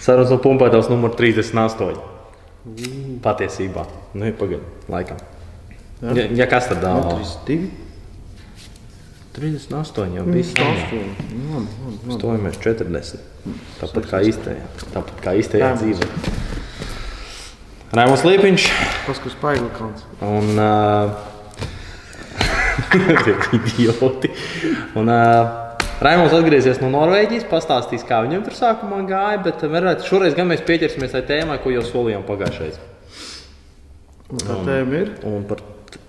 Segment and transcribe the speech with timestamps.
[0.00, 2.00] Sarunas no pumpētājs numur 38.
[3.24, 3.84] Patiesībā.
[4.16, 5.20] Nu, pagaidi, laikam.
[6.00, 6.14] Jā.
[6.16, 7.18] Ja, ja kas tad dāvā?
[7.46, 7.88] 32.
[9.36, 10.94] 38 jau bija stāsts.
[12.16, 13.20] Stojamies 40.
[13.80, 16.08] Tāpat kā īstajā, tāpat kā īstajā dzīvē.
[17.90, 18.66] Raimunds Liepiņš
[19.06, 20.04] Paskatās, paigla kalns.
[20.22, 21.10] un uh,
[23.56, 24.30] idioti.
[24.98, 25.69] Un, uh,
[26.00, 30.48] Raimunds atgriezies no Norvēģijas, pastāstīs, kā viņam tur sākumā gāja, bet uh, varētu, šoreiz gan
[30.48, 32.88] mēs pieķersimies tai tēmai, ko jau solījām pagājušajā
[34.30, 35.10] Tā tēma ir.
[35.26, 35.60] Un par,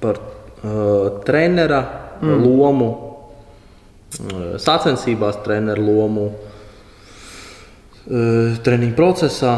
[0.02, 1.82] par uh, trenera
[2.22, 2.44] mm.
[2.46, 6.28] lomu, uh, sacensībās, treneru lomu,
[8.06, 9.56] uh, treniņu procesā.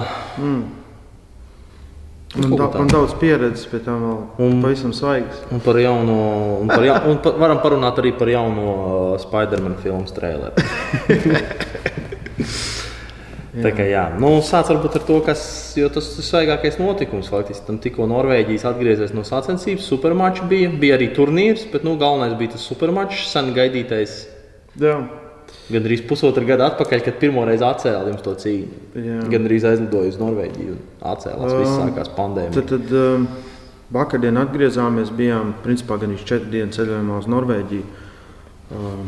[2.33, 5.43] Man, da, man daudz pieredzes, bet tā vēl Un- pavisam svaigs.
[5.53, 6.15] Un par jauno,
[6.63, 10.57] un par ja, un par, varam parunāt arī par jauno uh, Spider-Man filmu traileru.
[13.53, 15.41] Tā kā jā, nu, sāc varbūt ar to, kas,
[15.77, 17.29] jo tas ir svaigākais notikums.
[17.29, 22.33] Faktiski tam tikko Norvēģijas atgriezies no sacensības, supermačs bija, bija arī turnīrs, bet nu, galvenais
[22.39, 24.23] bija tas supermačs, sen gaidītais.
[24.81, 24.95] Jā,
[25.71, 28.79] Gan arī pusotru gadu atpakaļ, kad pirmo reizi atcēla jums to cīņu.
[28.99, 29.19] Jā.
[29.31, 30.81] Gan arī aizlidoja uz Norvēģiju un
[31.13, 31.53] atcēlās.
[31.61, 32.55] Viss sākās pandēmija.
[32.57, 33.27] tad, tad um,
[33.95, 35.13] vakardien atgriezāmies.
[35.15, 38.03] Bijām principā gan iz četru dienu ceļojumā uz Norvēģiju.
[38.75, 39.07] Um,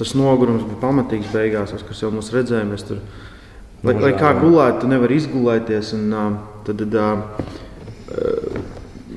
[0.00, 2.66] tas nogurums bija pamatīgs beigās, kas jau mums redzēja.
[2.66, 3.02] Mēs tur,
[3.86, 4.42] lai, lai kā Nožēlojam.
[4.42, 5.94] gulēt, tu nevari izgulēties.
[6.00, 6.30] Un, uh,
[6.66, 8.62] tad, tad, uh,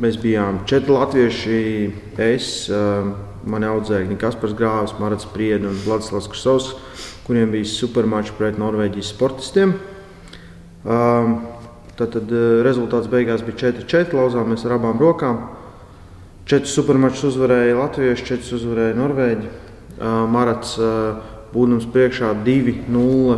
[0.05, 1.63] mēs bijām četri latvieši.
[2.29, 3.15] Es, uh,
[3.49, 6.71] mani audzēkņi Kaspars Grāvis, Marats Prieda un Vladislavs Krusovs,
[7.27, 9.75] kuriem bija supermačs pret Norvēģijas sportistiem.
[10.85, 14.17] Tad, tad uh, rezultāts beigās bija 4-4.
[14.17, 15.45] Lauzāmies ar abām rokām.
[16.45, 19.47] Četrus supermačus uzvarēja Latvijas, četrus uzvarēja Norvēģi.
[20.29, 20.75] Marats
[21.55, 23.37] būdams priekšā 2-0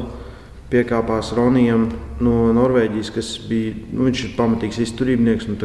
[0.72, 1.86] piekāpās Ronijam
[2.20, 5.48] no Norvēģijas, kas bija nu, viņš ir pamatīgs izturībnieks.
[5.48, 5.56] Nu,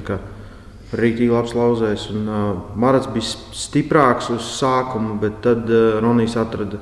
[0.92, 2.08] Rītīgi labs lauzējs.
[2.12, 3.24] Un, uh, Marats bija
[3.56, 6.80] stiprāks uz sākumu, bet tad uh, Ronijs atrada,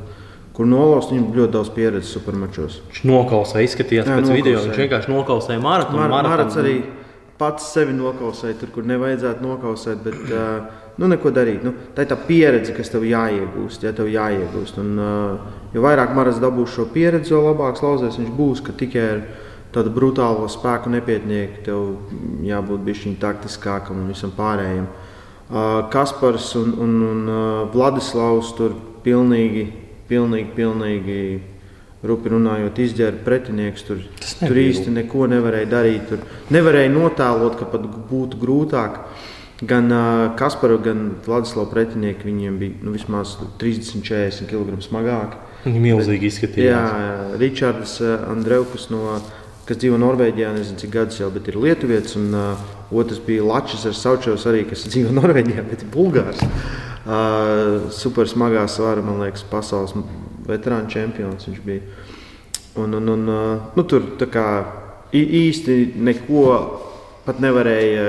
[0.57, 1.13] kur nolauzt.
[1.15, 2.81] Viņam ļoti daudz pieredzes supermačos.
[2.91, 4.57] Viņš nokausēja, izskatījās Jā, pēc video.
[4.57, 4.73] nokausēja.
[4.73, 6.01] Viņš vienkārši nokausēja maratonu.
[6.03, 6.33] Mar maratonu.
[6.35, 6.75] Marats arī
[7.41, 10.03] pats sevi nokausēja tur, kur nevajadzētu nokausēt.
[10.05, 11.63] Bet, uh, nu, neko darīt.
[11.65, 13.87] Nu, tā ir tā pieredze, kas tev jāiegūst.
[13.87, 14.83] Ja tev jāiegūst.
[14.83, 18.65] Un, uh, jo vairāk Marats dabūs šo pieredzi, jo labāks lauzēs viņš būs.
[18.67, 19.23] ka Tikai ar
[19.75, 21.85] tādu brutālo spēku nepietnieku tev
[22.47, 24.89] jābūt bijis taktiskākam un visam pārējiem.
[25.91, 27.31] Kaspars un, un, un
[27.73, 29.65] Vladislavs tur pilnīgi,
[30.11, 31.23] pilnīgi, pilnīgi
[32.07, 33.85] rupi runājot, izģēra pretinieks.
[33.89, 34.05] Tur,
[34.41, 36.07] tur īsti neko nevarēja darīt.
[36.09, 36.23] Tur
[36.55, 39.03] nevarēja notēlot, ka pat būtu grūtāk.
[39.61, 45.37] Gan uh, Kasparu, gan Vladislavs pretinieki viņiem bija nu, vismaz 30-40 kg smagāki.
[45.67, 46.71] Viņi milzīgi Jā, izskatījās.
[46.71, 49.19] jā, Ričards uh, Andrejs, no,
[49.71, 52.17] kas dzīvo Norvēģijā, nezinu cik gadus jau, bet ir Lietuvietis.
[52.19, 56.43] Un uh, otrs bija Latvijas ar Saučos, arī, kas dzīvo Norvēģijā, bet ir Bulgārs.
[57.01, 59.95] Uh, super smagā svara, man liekas, pasaules
[60.49, 61.87] veterāna čempions viņš bija.
[62.81, 64.47] Un, un, un, uh, nu, tur kā
[65.15, 66.45] īsti neko
[67.27, 68.05] pat nevarēja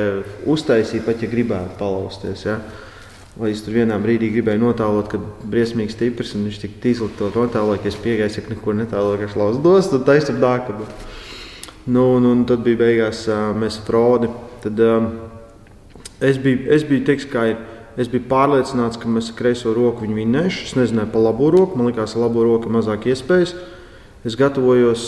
[0.49, 2.45] uztaisīt, pat ja gribētu palausties.
[2.47, 2.57] Ja?
[3.37, 7.29] Vai es tur vienā brīdī gribēju notēlot, ka briesmīgi stiprs un viņš tik tīzli to
[7.35, 10.89] notēloja, ka es piegāju, ka neko netēloju, ka es lauzu dos, tad taisam dākabu.
[11.85, 13.25] Nu, un, un tad bija beigās
[13.57, 14.29] mēs frodi.
[14.61, 14.79] Tad
[16.21, 17.61] es biju, es biju teiks, kā ir.
[17.99, 20.67] Es biju pārliecināts, ka mēs kreiso roku viņu vinnēsim.
[20.69, 21.79] Es nezināju par labo roku.
[21.79, 23.55] Man liekas, ar labo roku ir mazāk iespējas.
[24.21, 25.07] Es gatavojos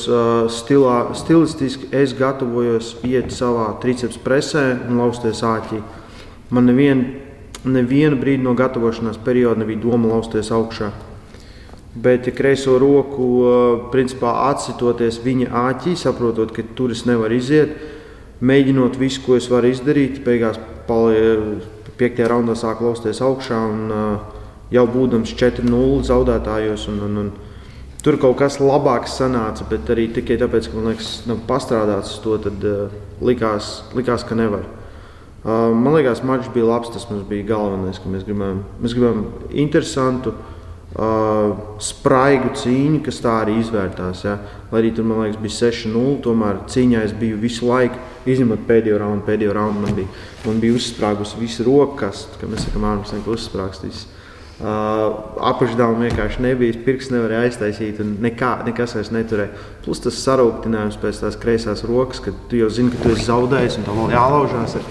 [0.50, 5.84] stilā, stilistiski, es gatavojos iet savā triceps presē un lausties āķī.
[6.50, 7.06] Man nevien,
[7.62, 10.90] nevienu brīdi no gatavošanās perioda nebija doma lausties augšā.
[11.94, 17.76] Bet kreiso roku, uh, principā atsitoties viņa āķī, saprotot, ka tur es nevaru iziet,
[18.42, 21.62] mēģinot visu, ko es varu izdarīt, beigās pali-
[21.94, 24.40] piektajā raundā sāk lausties augšā un uh,
[24.74, 26.88] jau būdams 4-0 zaudētājos.
[26.92, 27.34] Un, un, un,
[28.04, 32.18] Tur kaut kas labāks sanāca, bet arī tikai tāpēc, ka man liekas, nav pastrādāts uz
[32.20, 34.66] to, tad uh, likās, likās, ka nevar.
[35.44, 36.92] Man liekas, mačs bija labs.
[36.92, 39.24] Tas mums bija galvenais, ka mēs gribējām, mēs gribējām
[39.64, 40.32] interesantu,
[40.96, 44.24] uh, spraigu cīņu, kas tā arī izvērtās.
[44.28, 44.38] Ja?
[44.72, 49.00] Lai arī tur man liekas, bija 6-0, tomēr cīņā es biju visu laiku, izņemot pēdējo
[49.04, 49.28] raundu.
[49.30, 54.06] Pēdējo raundu man bija, man bija uzsprāgusi visa rokas, kā mēs sakām, ārpus uzsprāgstīs.
[54.06, 54.23] Uh,
[54.62, 59.50] Apakšdāvā vienkārši nebija, pirks nevarēja aiztaisīt, un nekā, nekas vairs neturēja.
[59.84, 63.80] Plus tas sarūktinājums pēc tās kreisās rokas, kad tu jau zini, ka tu esi zaudējis
[63.80, 64.76] un tev vēl jālaužās.
[64.78, 64.86] Ar,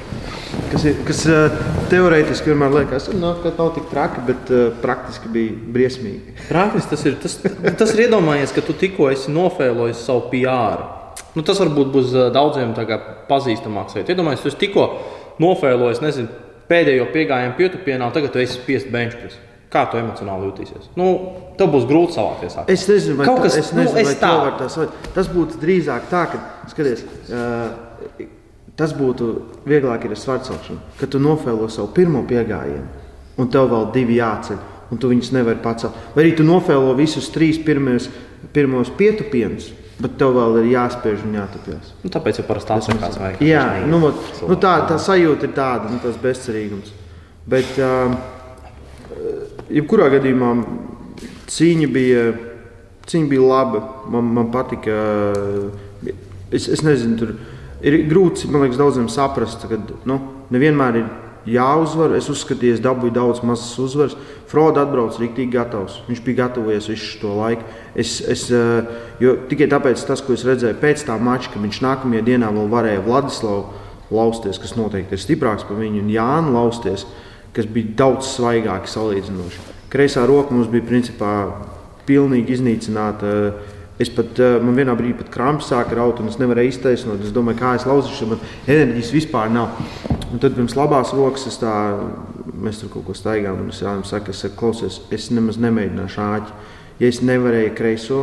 [0.73, 1.63] kas ir, kas uh,
[1.93, 6.35] teorētiski vienmēr liekas, nu, ka nav tik traki, bet uh, praktiski bija briesmīgi.
[6.49, 7.17] Praktiski tas ir.
[7.23, 7.39] Tas,
[7.85, 10.83] tas ir iedomājies, ka tu tikko esi nofēlojis savu PR.
[11.37, 12.75] Nu, tas varbūt būs uh, daudziem
[13.31, 14.03] pazīstamāks.
[14.03, 14.91] Iedomājieties, jūs tikko
[15.41, 19.39] nofēlojat, nezinu, pēdējo piegājienu pietupienā, tagad tu esi spiests benčpres.
[19.73, 20.91] Kā tu emocionāli jutīsies?
[21.01, 21.07] Nu,
[21.57, 22.59] tev būs grūti savāties.
[22.69, 24.33] Es nezinu, vai, kas, es nezinu, nu, es vai tā.
[24.43, 25.07] var tā savādāk.
[25.15, 28.27] Tas būtu drīzāk tā, ka, skaties, uh,
[28.77, 29.31] tas būtu
[29.69, 32.85] vieglāk ar svarcelšanu, kad tu nofēlo savu pirmo piegājienu,
[33.41, 34.61] un tev vēl divi jāceļ,
[34.93, 35.97] un tu viņus nevari pacelt.
[36.13, 38.11] Vai arī tu nofēlo visus trīs pirmos,
[38.53, 39.73] pirmos pietupienus,
[40.03, 41.93] Bet tev vēl ir jāspiež un jātapjas.
[42.03, 43.43] Nu, tāpēc jau parasti tāds sakās?
[43.45, 46.91] Jā, nu, nu, tā, tā sajūta ir tāda, nu, tas bezcerīgums.
[47.53, 48.17] Bet, uh,
[49.73, 50.53] jebkurā gadījumā
[51.53, 52.27] cīņa bija,
[53.09, 53.83] cīņa bija laba.
[54.13, 54.99] Man, man patika.
[56.53, 57.35] Es, es nezinu, tur
[57.83, 59.79] ir grūti liekas, daudziem saprast, ka
[60.09, 60.19] nu,
[60.53, 61.11] nevienmēr ir
[61.49, 62.15] jāuzvar.
[62.19, 64.17] Es uzskatīju, es dabūju daudz mazas uzvaras.
[64.51, 66.01] Froda atbrauca rīktīgi gatavs.
[66.09, 67.67] Viņš bija gatavojies visu šo laiku.
[67.99, 68.47] Es, es,
[69.23, 72.71] jo, tikai tāpēc, tas, ko es redzēju pēc tā mača, ka viņš nākamajā dienā vēl
[72.73, 73.81] varēja Vladislavu
[74.13, 77.07] lausties, kas noteikti ir stiprāks par viņu, un Jānu lausties,
[77.57, 79.69] kas bija daudz svaigāki salīdzinoši.
[79.93, 81.33] Kreisā roka mums bija principā
[82.09, 83.33] pilnīgi iznīcināta.
[84.01, 87.21] Es pat, man vienā brīdī pat kramps sāka raut, un es nevarēju iztaisnot.
[87.23, 89.77] Es domāju, kā es lauzīšu, man enerģijas vispār nav.
[90.33, 91.75] Un tad pirms labās rokas es tā,
[92.65, 96.25] mēs tur kaut ko staigājām, un es viņam saku, es saku, klausies, es nemaz nemēģināšu
[96.25, 96.57] āķi.
[97.03, 98.23] Ja es nevarēju kreiso,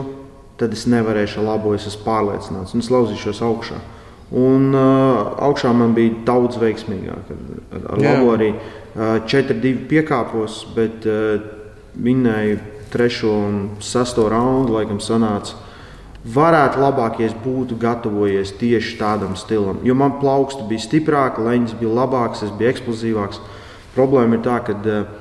[0.60, 3.78] tad es nevarēšu labo, es esmu pārliecināts, un es lauzīšos augšā.
[4.30, 7.32] Un uh, augšā man bija daudz veiksmīgāk.
[7.34, 7.40] Ar,
[7.74, 11.40] ar, ar labo arī uh, 4-2 piekāpos, bet uh,
[11.98, 12.60] vinnēju
[12.94, 15.58] trešo un sesto raundu, laikam sanāca
[16.30, 19.80] varētu labāk, ja es būtu gatavojies tieši tādam stilam.
[19.88, 23.40] Jo man plauksti bija stiprāki, leņķis bija labāks, es biju eksplozīvāks.
[23.96, 25.16] Problēma ir tā, ka uh,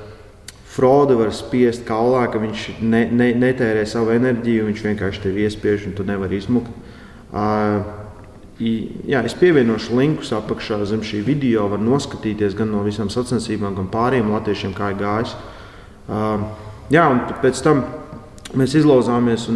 [0.69, 5.87] Frode var spiest kaulā, ka viņš ne, ne, netērē savu enerģiju, viņš vienkārši tevi iespiež
[5.89, 6.69] un tu nevari izmukt.
[7.33, 7.98] Uh,
[8.59, 11.67] jā, es pievienošu linkus apakšā zem šī video.
[11.71, 15.35] Var noskatīties gan no visām sacensībām, gan pāriem latviešiem, kā ir gājis.
[16.09, 16.43] Uh,
[16.91, 17.85] jā, un pēc tam
[18.59, 19.47] mēs izlauzāmies.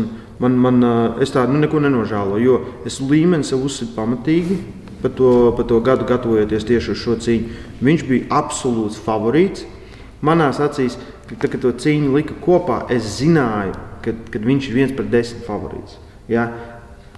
[0.43, 0.79] Man, man,
[1.23, 4.59] es tādu nu, neko nenožēloju, jo es līmeni sev uzsitu pamatīgi.
[5.03, 7.57] Par to, par to gadu gatavojoties tieši uz šo cīņu.
[7.83, 9.65] Viņš bija absolūts favorīts.
[10.23, 10.95] Manās acīs,
[11.27, 15.97] kad, kad to cīņu lika kopā, es zināju, ka, viņš ir viens par desmit favorīts.
[16.31, 16.47] Ja?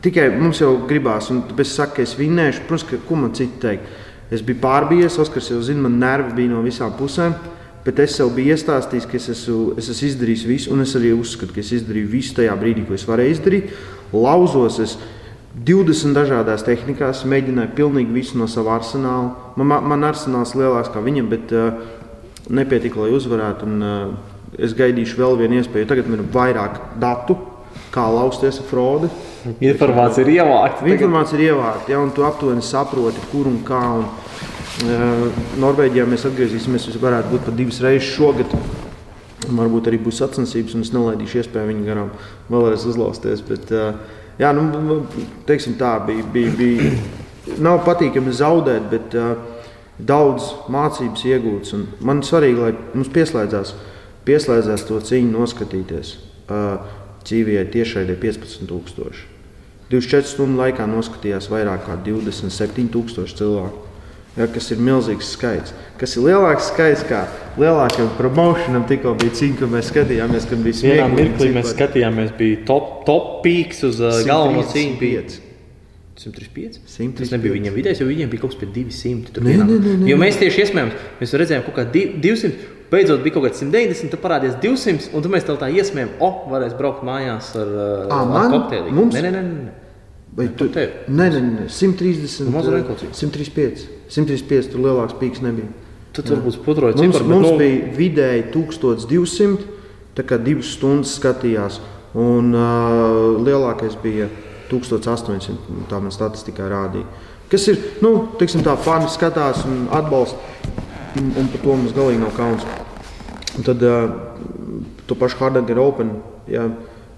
[0.05, 2.67] Tikai mums jau gribās, un es saku, es vinnēšu.
[2.69, 3.87] Protams, ka, ko man citu teikt?
[4.33, 7.33] Es biju pārbījies, Oskars jau zina, man nervi bija no visām pusēm.
[7.85, 11.11] Bet es sev biju iestāstījis, ka es esmu, es esmu izdarījis visu, un es arī
[11.13, 13.75] uzskatu, ka es izdarīju visu tajā brīdī, ko es varēju izdarīt.
[14.13, 14.95] Lauzos es
[15.69, 19.53] 20 dažādās tehnikās, mēģināju pilnīgi visu no sava arsenāla.
[19.57, 21.77] Man, man arsenāls lielāks kā viņam, bet uh,
[22.49, 23.69] nepietika, lai uzvarētu.
[23.69, 25.89] Un, uh, es gaidīšu vēl vienu iespēju.
[25.89, 27.37] Tagad man ir vairāk datu,
[27.93, 29.09] kā lausties ar frodi.
[29.45, 30.87] Informācija ir ievākta.
[30.89, 33.81] Informācija ir ievākta, ja, un tu aptuveni saproti, kur un kā.
[33.99, 34.07] Un,
[35.61, 36.89] Norvēģijā mēs atgriezīsimies.
[36.89, 38.51] Mēs varētu būt pat divas reizes šogad.
[39.45, 42.09] Varbūt arī būs sacensības, un es nelaidīšu iespēju viņu garām
[42.49, 43.43] vēlreiz uzlausties.
[43.45, 43.71] Bet,
[44.41, 44.97] jā, nu,
[45.47, 49.15] teiksim tā, bija, bija, bija nav patīkami zaudēt, bet
[50.01, 51.77] daudz mācības iegūtas.
[52.03, 53.75] Man svarīgi, lai mums pieslēdzās,
[54.27, 56.17] pieslēdzās to cīņu noskatīties.
[57.25, 59.34] Cīvijai tiešai 15,000.
[59.91, 63.85] 24 stundu laikā noskatījās vairāk nekā 27,000 cilvēku
[64.35, 65.73] ja, kas ir milzīgs skaits.
[65.99, 67.23] Kas ir lielāks skaits kā
[67.61, 71.01] lielākajam promocionam, tikko bija cīņa, kad mēs skatījāmies, kad bija smieklīgi.
[71.01, 74.99] Vienā mirklī mēs skatījāmies, bija top, top pīks uz uh, galveno cīņu.
[75.01, 75.41] 5.
[76.15, 76.79] 135?
[76.87, 77.17] 135.
[77.19, 79.43] Tas nebija viņam vidējais, jo viņiem bija kaut kas pie 200.
[79.43, 80.07] Nē, nē, nē, nē.
[80.07, 82.53] Jo mēs tieši iesmējāmies, mēs redzējām kaut kā 200.
[82.91, 86.43] Beidzot, bija kaut kāds 190, tad parādījās 200, un tad mēs tā iesmējām, o, oh,
[86.51, 87.71] varēs braukt mājās ar,
[88.05, 88.93] à, ar kokteili.
[88.93, 89.17] Mums...
[89.17, 89.73] Nē, nē, nē.
[90.35, 91.05] Vai tu tevi?
[91.07, 92.51] Nē, nē, nē, 130.
[92.51, 93.85] Mazliet 135.
[94.11, 94.71] 135.
[94.73, 95.71] Tur lielāks pīks nebija.
[96.15, 97.55] Tad varbūt putroja mums, cipar, mums no...
[97.59, 99.65] bija vidēji 1200,
[100.15, 101.79] tā kā divas stundas skatījās.
[102.15, 104.29] Un uh, lielākais bija
[104.71, 105.55] 1800,
[105.91, 107.07] tā man statistikā rādīja.
[107.51, 110.39] Kas ir, nu, tiksim tā, fani skatās un atbalsta,
[111.19, 112.65] un, un par to mums galīgi nav kauns.
[113.55, 113.83] Un tad
[115.07, 116.17] to pašu Hardanger Open,
[116.51, 116.67] jā,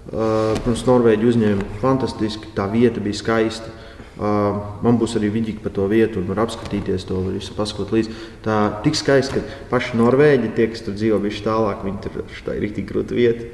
[0.08, 3.74] protams, Norvēģi uzņēma fantastiski, tā vieta bija skaista.
[4.18, 8.14] Man būs arī vidīgi par to vietu, un var apskatīties to visu, paskot līdzi.
[8.42, 12.16] Tā ir tik skaisti, ka paši Norvēģi, tie, kas tur dzīvo bišķi tālāk, viņi tur
[12.46, 13.46] tā ir rīktīgi grūta vieta.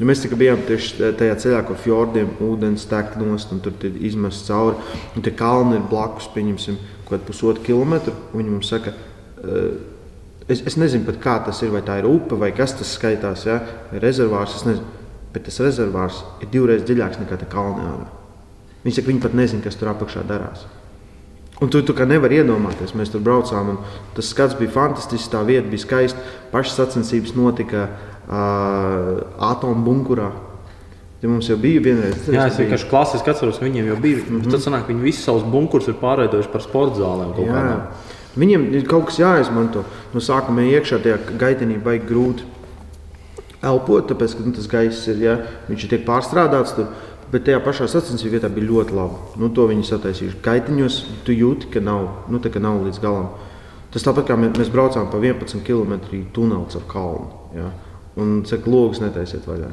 [0.00, 4.48] Ja mēs tikai bijām tieši tajā ceļā, kur fjordiem ūdens tek nost, un tur izmest
[4.48, 4.76] cauri,
[5.16, 8.16] un tie kalni ir blakus, pieņemsim, kaut kādu pusotru kilometru.
[8.36, 9.09] Viņi mums saka, uh,
[10.48, 13.46] es, es nezinu pat kā tas ir, vai tā ir upe, vai kas tas skaitās,
[13.46, 13.60] ja?
[13.92, 14.98] rezervārs, es nezinu
[15.34, 17.94] bet tas rezervārs ir divreiz dziļāks nekā tā kalnā.
[18.84, 20.66] Viņi saka, viņi pat nezina, kas tur apakšā darās.
[21.60, 23.80] Un tu, tu nevari iedomāties, mēs tur braucām, un
[24.16, 26.22] tas skats bija fantastisks, tā vieta bija skaista.
[26.50, 29.10] Pašas sacensības notika uh,
[29.50, 30.30] atomu bunkurā.
[31.20, 32.24] Ja mums jau bija vienreiz.
[32.32, 34.22] Jā, es vienkārši klasiski atceros, viņiem jau bija.
[34.24, 34.54] Mm -hmm.
[34.54, 37.36] Tad sanāk, viņi visus savus bunkurus ir pārveidojuši par sporta zālēm.
[38.38, 39.82] Viņiem ir kaut kas jāizmanto.
[40.14, 42.46] No sākuma iekšā tajā gaitenī baigi grūti
[43.66, 45.36] elpot, tāpēc ka nu, tas gaiss ir, ja,
[45.68, 46.76] viņš ir tiek pārstrādāts.
[46.78, 46.92] Tur.
[47.30, 49.20] Bet tajā pašā sacensību vietā bija ļoti labi.
[49.38, 50.40] Nu, to viņi sataisījuši.
[50.42, 50.96] Kaitiņos
[51.26, 53.30] tu jūti, ka nav, nu, ka nav līdz galam.
[53.94, 55.98] Tas tāpat kā mēs braucām pa 11 km
[56.34, 57.30] tuneli ar kalnu.
[57.54, 57.70] Ja?
[58.18, 59.70] Un cik logs netaisiet vaļā.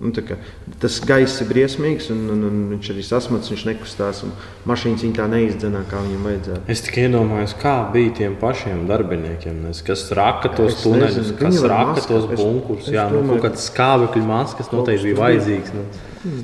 [0.00, 0.38] Nu, kā,
[0.80, 4.22] tas gaiss ir briesmīgs, un, un, un viņš arī sasmats, viņš nekustās.
[4.68, 6.60] Mašīnas viņa tā neizdzenā, kā viņam vajadzēja.
[6.72, 11.98] Es tikai iedomājos, kā bija tiem pašiem darbiniekiem, nes, kas raka tos tuneļus, kas raka
[11.98, 12.14] maska.
[12.14, 12.88] tos bunkurus.
[12.88, 15.76] Jā, nu, kaut kāds skābekļu maskas noteikti bija vajadzīgs.
[15.76, 15.84] Nu.
[16.20, 16.34] Nu,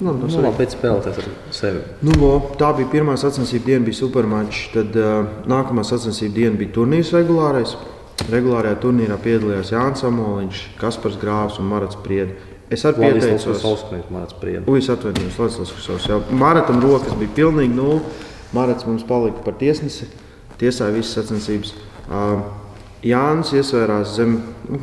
[0.00, 1.84] nu, nu, labi, pēc spēlēties ar sevi.
[2.04, 4.66] Nu, lo, tā bija pirmā sacensību diena, bija supermačs.
[4.72, 7.76] Tad uh, nākamā sacensību diena bija turnīrs regulārais.
[8.32, 12.55] Regulārajā turnīrā piedalījās Jānis Amoliņš, Kaspars Grāvs un Marats Priedis.
[12.70, 13.62] Es arī pieteicos.
[14.66, 16.08] Ujas atvainojos, Latvijas Kusovs.
[16.34, 18.00] Maratam rokas bija pilnīgi nulle.
[18.56, 20.08] Marats mums palika par tiesnesi.
[20.58, 21.74] Tiesāja visas sacensības.
[22.06, 22.40] Uh,
[23.06, 24.78] Jānis iesvērās zem, nu,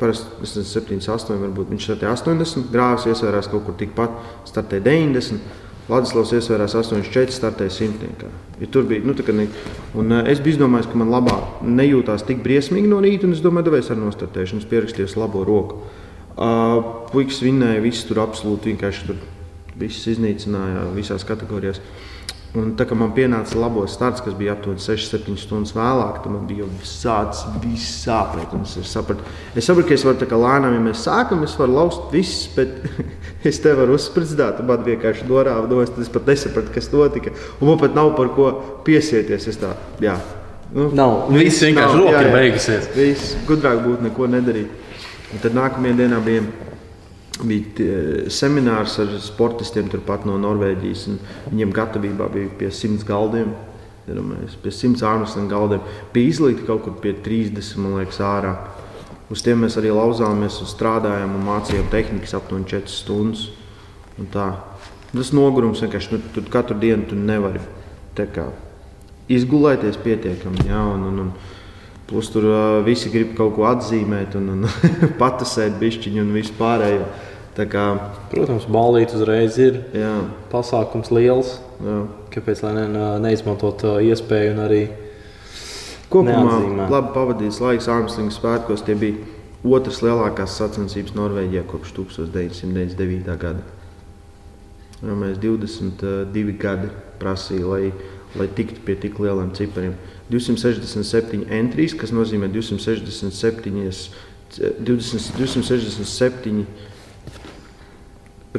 [0.00, 4.16] parasti 7, 8, varbūt viņš startēja 80, grāvis iesvērās kaut kur tikpat,
[4.50, 5.60] startēja 90.
[5.86, 8.32] Vladislavs iesvērās 84, startēja 100.
[8.60, 9.48] Ja tur bija, nu, ne,
[9.94, 13.44] un, uh, es biju izdomājis, ka man labāk nejūtās tik briesmīgi no rīta, un es
[13.44, 13.72] domāju,
[14.02, 15.80] nostartēšu, un es pierakstīju labo roku.
[15.80, 16.01] Uh,
[16.36, 19.20] puikas vinnēja, viss tur absolūti vienkārši tur
[19.78, 21.80] viss iznīcināja visās kategorijās.
[22.52, 26.42] Un tā kā man pienāca labos starts, kas bija aptuveni 6-7 stundas vēlāk, tad man
[26.44, 28.52] bija sācis viss sāpēt.
[28.60, 29.24] Es sapratu,
[29.56, 32.50] es sapratu, ka es varu tā kā lēnām, ja mēs sākam, es varu laust viss,
[32.52, 32.84] bet
[33.48, 37.32] es te varu uzspridzēt, un man vienkārši norāva nost, es pat nesapratu, kas notika.
[37.62, 38.52] Un man pat nav par ko
[38.84, 39.48] piesieties.
[39.48, 39.72] Es tā,
[40.04, 40.18] jā.
[40.76, 42.92] Nu, nav, viss vienkārši roka ir beigusies.
[42.98, 44.91] Viss gudrāk būtu neko nedarīt.
[45.32, 46.42] Un tad nākamajā dienā bija,
[47.40, 49.88] bija seminārs ar sportistiem
[50.28, 51.06] no Norvēģijas.
[51.48, 53.54] Viņiem gatavībā bija pie simts galdiem.
[54.02, 55.80] Mēs, pie simts ārpusēm galdiem
[56.12, 58.56] bija izlīti kaut kur pie 30, man liekas, ārā.
[59.32, 63.46] Uz tiem mēs arī lauzāmies strādājām un mācījām tehnikas aptuveni 4 stundas.
[65.12, 67.60] Tas nogurums vienkārši nu, tur katru dienu tu nevari
[68.16, 68.46] kā,
[69.32, 70.66] izgulēties pietiekami.
[70.68, 71.32] Ja, un, un, un,
[72.12, 72.44] Plus tur
[72.84, 74.66] visi grib kaut ko atzīmēt, un, un
[75.22, 77.06] patasēt bišķiņu un vispārējo.
[77.52, 77.84] Kā,
[78.30, 80.12] Protams, balīt uzreiz ir jā.
[80.52, 81.58] pasākums liels.
[81.84, 81.98] Jā.
[82.32, 82.86] Kāpēc ne,
[83.20, 84.82] neizmantot iespēju un arī
[86.12, 88.84] kopumā labi pavadīts laiks Armstronga svētkos.
[88.86, 89.20] Tie bija
[89.64, 93.36] otras lielākās sacensības Norvēģijā kopš 1999.
[93.40, 93.64] gada.
[95.02, 96.88] Jā, mēs 22 gadi
[97.20, 97.92] prasījām, lai,
[98.38, 99.94] lai tiktu pie tik lieliem cipariem.
[100.32, 103.72] 267 entries, kas nozīmē 267,
[104.80, 106.66] 20, 267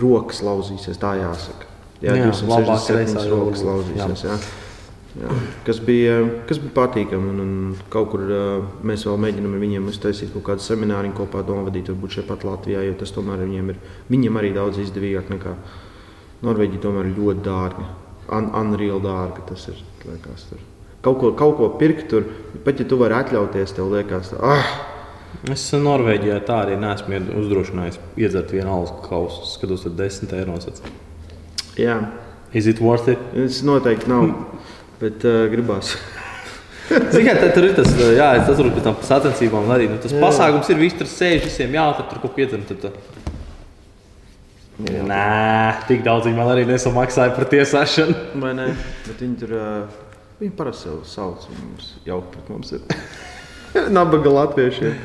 [0.04, 1.00] rokas lauzīsies.
[1.02, 1.70] Tā jāsaka.
[2.04, 4.28] Jā, jā 267 rokas lauzīsies.
[4.28, 4.38] Jā.
[5.14, 5.30] Jā,
[5.62, 6.16] kas, bija,
[6.50, 7.30] kas bija patīkami.
[7.30, 11.44] Un, un kaut kur uh, mēs vēl mēģinām ar viņiem uztaisīt kaut kādu semināru kopā,
[11.46, 15.54] novadīt, varbūt šeit pat Latvijā, jo tas tomēr viņiem ir viņiem arī daudz izdevīgāk nekā
[16.48, 16.82] Norvēģija.
[16.88, 17.86] Tomēr ļoti dārga,
[18.30, 19.82] un, unreal dārga tas ir.
[20.04, 20.62] Liekas, tur
[21.04, 22.26] kaut ko, kaut ko pirkt tur,
[22.64, 24.74] pat ja tu vari atļauties, tev liekas, ah!
[25.52, 29.42] Es Norvēģijā tā arī neesmu uzdrošinājis iedzert vienu alus kausu.
[29.50, 30.56] Skatos, tur 10 eiro.
[31.76, 31.98] Jā.
[32.54, 33.20] Is it worth it?
[33.36, 34.30] Es noteikti nav,
[35.02, 35.96] bet uh, gribās.
[37.16, 39.90] Ziniet, tur ir tas, jā, es atceros pēc tam sacensībām arī.
[39.92, 40.22] Nu, tas jā.
[40.22, 42.72] pasākums ir, visi tur sēž, visiem jāatrod tur kaut ko iedzert.
[42.86, 43.33] Tad,
[44.82, 45.04] Jā.
[45.06, 45.26] Nē,
[45.86, 48.16] tik daudz viņi man arī nesamaksāja par tiesāšanu.
[48.42, 48.72] Vai ne?
[49.06, 50.00] Bet viņi tur uh,
[50.44, 52.82] Viņi parasti sev sauc, mums jauka pret mums ir
[53.96, 54.98] nabaga latviešiem.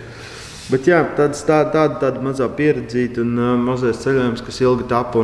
[0.69, 5.23] Bet jā, tāds, tā, tāda, tāda mazā pieredzīta un uh, mazais ceļojums, kas ilgi tapu.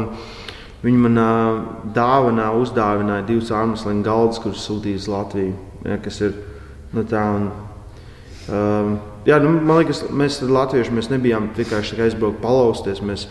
[0.85, 1.59] Viņi man uh,
[1.97, 5.57] dāvanā, uzdāvināja divus ārmuslīnu galdus, kurus sūtīja uz Latviju.
[5.89, 6.39] Jā, kas ir
[6.95, 7.25] nu, tā.
[7.41, 7.51] Un,
[8.55, 8.95] um,
[9.27, 13.03] jā, nu, man liekas, mēs Latvieši mēs nebijām vienkārši aizbraukt, palausties.
[13.03, 13.27] Mēs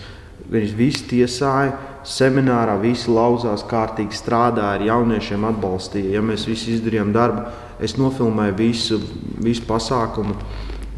[0.52, 6.18] visi tiesājām seminārā visi lauzās, kārtīgi strādāja, ar jauniešiem atbalstīja.
[6.18, 7.46] Ja mēs visi izdarījām darbu,
[7.84, 9.00] es nofilmēju visu,
[9.44, 10.36] visu pasākumu.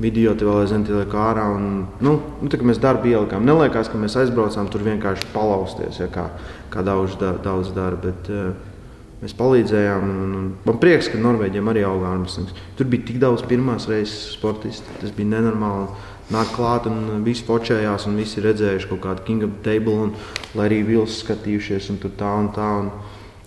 [0.02, 1.46] Video te vēl aizvien tiek ārā.
[1.56, 3.46] Un, nu, nu, tā, mēs darbu ielikām.
[3.48, 6.26] Neliekas, ka mēs aizbraucām tur vienkārši palausties, ja, kā,
[6.74, 8.00] kā daudz, da, daudz dara.
[8.02, 8.74] Bet, uh,
[9.26, 10.04] Mēs palīdzējām.
[10.06, 12.52] Un, un man prieks, ka Norvēģiem arī augā armslings.
[12.78, 14.92] Tur bija tik daudz pirmās reizes sportistu.
[15.00, 15.88] Tas bija nenormāli.
[16.34, 20.16] Nāk klāt, un visi fočējās, un visi redzējuši kaut kādu King of Table, un,
[20.58, 22.70] lai arī Vils skatījušies, un tur tā un tā.
[22.82, 22.90] Un,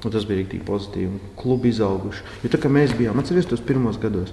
[0.05, 1.19] un tas bija rīktīgi pozitīvi.
[1.41, 2.23] Klubi izauguši.
[2.45, 4.31] Jo tā kā mēs bijām, atcerieties tos pirmos gados,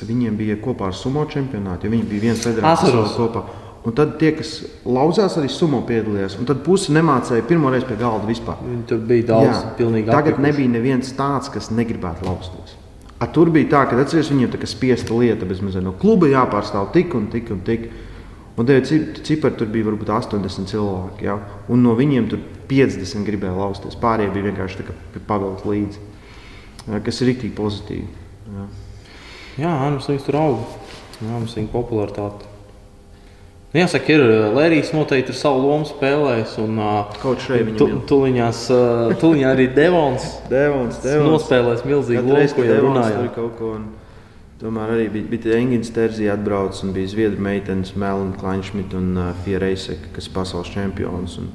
[0.00, 3.44] viņiem bija kopā ar sumo čempionātu, jo viņi bija viens federācijas kopā.
[3.86, 6.40] Un tad tie, kas lauzās, arī sumo piedalījās.
[6.40, 8.58] Un tad pusi nemācīja pirmo reizi pie galda vispār.
[8.88, 10.46] Tur bija daudz, pilnīgi Tagad apjukuši.
[10.48, 12.74] nebija neviens tāds, kas negribētu lausties.
[13.18, 16.28] A, tur bija tā, ka atceries, viņiem tā kā spiesta lieta, bez mazliet no kluba
[16.28, 17.86] jāpārstāv tik un tik un tik.
[18.56, 21.24] Un tie ci- cipari tur bija varbūt 80 cilvēki.
[21.24, 21.38] Ja?
[21.68, 23.96] Un no viņiem tur 50 gribēja lausties.
[24.00, 25.98] Pārējie bija vienkārši tā kā pavilkt līdzi.
[27.04, 28.08] Kas ir rīktīgi pozitīvi.
[28.54, 28.66] Ja.
[29.58, 30.58] Jā, armslings tur aug.
[31.24, 32.44] Armslinga popularitāte.
[33.72, 34.22] Nu, Jāsaka, ir
[34.54, 36.54] Lērijas noteikti ir savu lomu spēlējis.
[36.62, 36.78] Un,
[37.20, 38.80] Kaut šeit viņam tu, tuliņās, ā,
[39.22, 40.26] tuliņā arī Devons.
[40.48, 41.00] Devons,
[41.88, 42.22] milzīgu
[42.70, 43.24] Devons runājām.
[43.26, 43.72] tur kaut ko.
[43.80, 43.86] Un...
[44.56, 49.32] Tomēr arī bija, bija Engins Terzija atbraucis un bija Zviedru meitenes Melna Kleinšmit un uh,
[49.44, 51.34] Fiereisek, kas pasaules čempions.
[51.42, 51.50] Un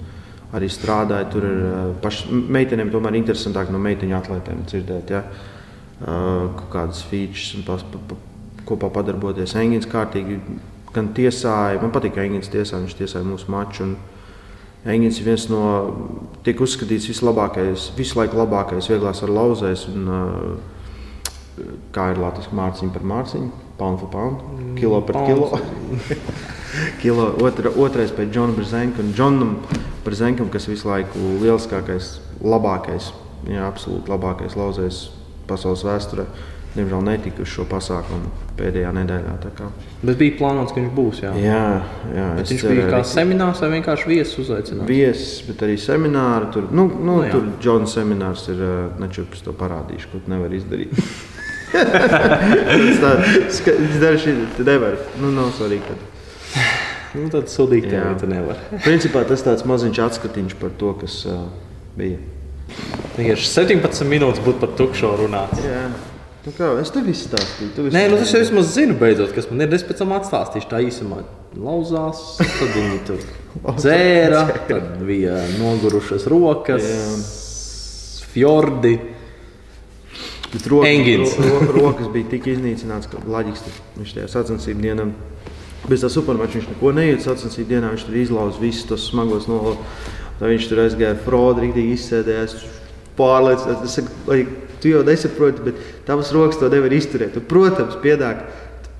[0.54, 2.92] arī strādāja tur ar uh, pašām meitenēm.
[2.94, 5.16] Tomēr interesantāk no meiteņu atlētēm dzirdēt.
[5.16, 5.24] Ja?
[6.02, 8.20] Uh, kaut kādas features un pas, pa, pa,
[8.70, 9.58] kopā padarboties.
[9.58, 10.38] Engins kārtīgi
[10.96, 13.88] gan tiesāja, man patīk, ka Engins tiesāja, viņš tiesāja mūsu maču.
[13.88, 13.96] Un,
[14.92, 15.64] Engins ir viens no,
[16.46, 19.86] tiek uzskatīts vislabākais, visu laiku labākais, vieglās ar lauzēs.
[19.92, 20.08] Un,
[21.94, 24.44] kā ir Latvijas mārciņa par mārciņu, pound for pound,
[24.80, 25.50] kilo par kilo.
[27.04, 29.56] kilo otra, otrais pēc Džona Brzenka un Džonam
[30.06, 33.12] Brzenkam, kas visu laiku lieliskākais, labākais,
[33.50, 35.04] jā, absolūti labākais lauzējs
[35.50, 36.26] pasaules vēsturē.
[36.72, 39.32] Diemžēl netika uz šo pasākumu pēdējā nedēļā.
[39.44, 39.66] tā.
[40.08, 41.18] Bet bija plānots, ka viņš būs.
[41.26, 41.32] Jā.
[41.36, 41.64] Jā,
[42.16, 44.88] jā Bet es viņš bija kā seminārs vai vienkārši viesis uzaicinājums.
[44.88, 46.48] viesis, bet arī semināri.
[46.54, 47.32] Tur, nu, nu, Nu jā.
[47.34, 48.62] tur Džona seminārs ir
[49.04, 50.96] nečupas to parādīšu, ko tu nevari izdarīt.
[51.72, 54.98] Tas tā, šī, tu nevari.
[55.20, 55.84] Nu, nav svarīgi.
[55.88, 56.08] Tad.
[57.20, 58.60] Nu, tad sūdīgi ja tu nevari.
[58.88, 61.44] Principā tas tāds maziņš atskatiņš par to, kas uh,
[62.00, 62.22] bija.
[63.18, 65.60] Vienkārši 17 minūtes būtu par tukšo runāts.
[65.68, 65.84] Jā.
[66.42, 67.72] Nu, kā, es tev visu stāstīju.
[67.76, 69.76] Tu Nē, nu tas jau vismaz zinu, beidzot, kas man ir.
[69.78, 71.22] Es pēc tam atstāstīšu tā īsumā.
[71.62, 73.22] Lauzās, tad viņi tur
[73.78, 76.88] dzēra, tad bija nogurušas rokas,
[78.32, 78.96] fjordi.
[80.52, 81.38] Bet rokas, Engins.
[81.38, 83.62] ro, ro, rokas bija tik iznīcināts, ka Latvijas
[84.00, 85.12] viņš tajā sacensību dienā.
[85.86, 87.22] Bez tā supermača viņš neko nejūt.
[87.28, 89.78] Sacensību dienā viņš tur izlauza visus tos smagos nolas.
[90.40, 92.58] Tad viņš tur aizgāja Frodu, rīktīgi izsēdējās.
[93.22, 94.42] Pārliecināts, es saku, lai
[94.82, 97.36] tu jau nesaproti, bet tavas rokas to nevar izturēt.
[97.38, 98.44] Tu, protams, pienāk,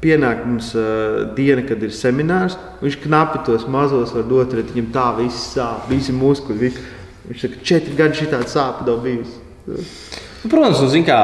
[0.04, 2.58] pienāk mums uh, diena, kad ir seminārs.
[2.86, 6.60] Viņš knapi tos mazos var dot, tad viņam tā viss sāp, visi muskuļi.
[6.68, 6.90] Visi.
[7.32, 9.40] Viņš saka, četri gadi šī tāda sāpe nav bijusi.
[10.42, 11.18] Nu, protams, nu, zin, kā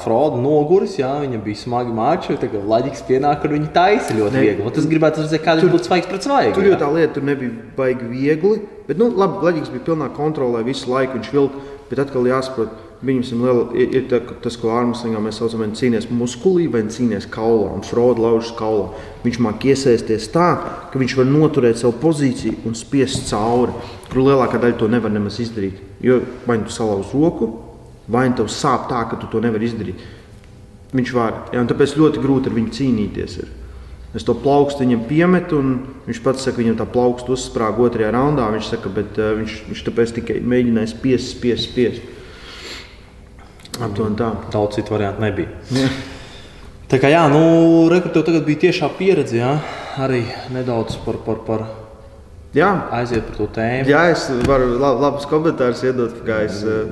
[0.00, 2.38] Froda noguris, jā, viņam bija smagi mači.
[2.40, 4.44] Tagad Latvijas pienāk, kur viņi taisa ļoti Ne.
[4.46, 4.64] viegli.
[4.64, 6.54] Un Tas gribētu redzēt, kāda būtu svaigs pret svaigu.
[6.56, 8.62] Tur jau tā lieta tur nebija baigi viegli.
[8.88, 11.18] Bet, nu, labi, Latvijas bija pilnā kontrolē visu laiku.
[11.20, 11.60] Viņš vilka,
[11.92, 12.72] bet atkal jāsaprot,
[13.04, 17.26] viņam liela, ir, ir tā, tas, ko ārmuslīgā mēs saucam, ir cīnīties muskulī vai cīnīties
[17.34, 17.72] kaulā.
[17.76, 18.88] Un Froda laužas kaulā.
[19.26, 20.48] Viņš māk iesaisties tā,
[20.92, 23.74] ka viņš var noturēt savu pozīciju un spiest cauri.
[24.08, 25.82] Kur lielākā daļa to nevar nemaz izdarīt.
[26.02, 27.50] Jo vai nu tu salauz roku,
[28.08, 30.06] vai nu tev sāp tā, ka tu to nevari izdarīt.
[30.92, 31.42] Viņš var.
[31.52, 33.36] Ja, un tāpēc ļoti grūti ar viņu cīnīties.
[33.42, 33.52] Ir.
[34.12, 35.68] Es to plaukstu viņam piemetu, un
[36.04, 38.50] viņš pats saka, ka viņam tā plauksta uzsprāga otrajā raundā.
[38.52, 42.02] Viņš saka, bet uh, viņš, viņš tāpēc tikai mēģināja spiest, spiest, spiest.
[43.80, 44.34] Aptuveni tā.
[44.52, 45.48] Daudz citu variantu nebija.
[45.72, 45.88] Jā.
[46.92, 47.40] Tā kā jā, nu,
[47.88, 49.54] rekrutēji tagad bija tiešā pieredze, jā,
[50.04, 51.64] arī nedaudz par, par, par
[52.52, 53.88] Jā, aiziet par to tēmu.
[53.88, 56.90] Jā, es varu la- labus komentārus iedot, kā es uh,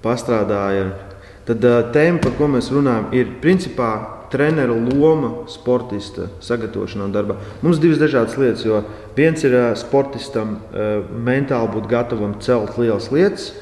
[0.00, 0.86] pastrādāju.
[1.44, 3.90] Tad uh, tēma, par ko mēs runājam, ir principā
[4.34, 7.38] treneru loma sportista sagatavošanā darbā.
[7.62, 8.66] Mums ir divas dažādas lietas.
[9.16, 10.56] Viens ir sportistam
[11.24, 13.52] mentāli būt gatavam celt lielas lietas,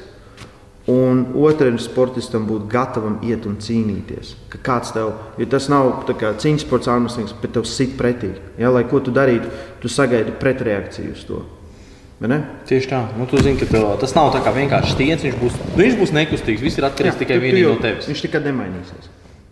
[0.89, 4.33] un otrs ir sportistam būt gatavam iet un cīnīties.
[4.51, 8.33] Ka kāds tev, jo tas nav kā cīņas sports, ārmestings, bet tev sit pretī.
[8.59, 9.47] Ja, lai ko tu darītu,
[9.79, 11.43] tu sagaidi pretreakciju uz to.
[12.67, 15.23] Tieši tā, nu, tu zini, ka tev, tas nav vienkārši stiens.
[15.23, 16.61] Viņš būs, viņš būs nekustīgs.
[16.63, 18.07] Viss ir atkarīgs tikai tu- tu jau- no tevis.
[18.07, 19.09] Viņš nekad nemainīsies.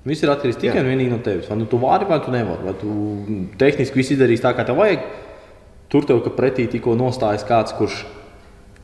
[0.08, 1.50] Viss ir atkarīgs tikai un vienīgi no tevis.
[1.50, 2.66] Vai nu tu vari, vai tu nevari.
[2.66, 2.94] Vai tu
[3.62, 5.04] tehniski viss izdarīs tā, kā tev vajag.
[5.92, 8.02] Tur tev pretī tikko nostājas kāds, kurš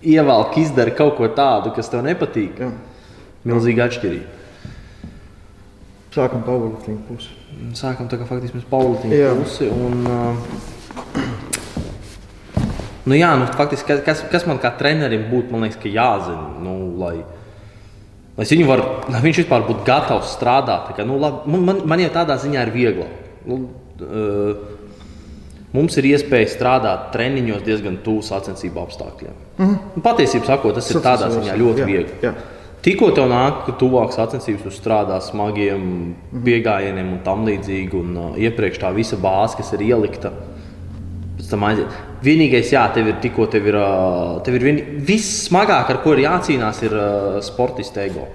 [0.06, 2.62] ievelk, izdara kaut ko tādu, kas tev nepatīk.
[2.62, 2.70] Jā.
[3.48, 4.38] Milzīga atšķirība.
[6.18, 7.30] Sākam powerlifting pusi.
[7.78, 9.34] Sākam tā kā faktiski mēs paulitīnu Jā.
[9.38, 9.68] pusi.
[9.70, 10.34] Un, uh,
[13.10, 16.74] nu, jā, nu, faktiski, kas, kas, man kā trenerim būtu, man liekas, ka jāzina, nu,
[16.98, 17.20] lai,
[18.38, 20.92] Lai, var, lai viņš vispār būtu gatavs strādāt.
[20.94, 23.08] Kā, nu, labi, man, man jau tādā ziņā ir viegli.
[23.50, 23.64] Nu,
[24.06, 24.76] uh,
[25.74, 29.40] mums ir iespēja strādāt treniņos diezgan tuvu sacensību apstākļiem.
[29.58, 30.04] Mm -hmm.
[30.06, 32.20] Patiesībā sakot, tas ir tādā ziņā ļoti jā, viegli.
[32.22, 32.36] Jā.
[32.86, 36.44] Tikko tev nāk tuvāk sacensības, tu strādā smagiem mm -hmm.
[36.46, 37.94] piegājieniem un tam līdzīgi.
[37.94, 40.32] Un, uh, iepriekš tā visa bāze, kas ir ielikta,
[41.38, 41.96] pēc tam aiziet.
[42.26, 43.78] Vienīgais, jā, tev ir tikko tev ir,
[44.46, 46.96] tev ir vien, viss smagāk, ar ko ir jācīnās, ir
[47.46, 48.28] sportista ego.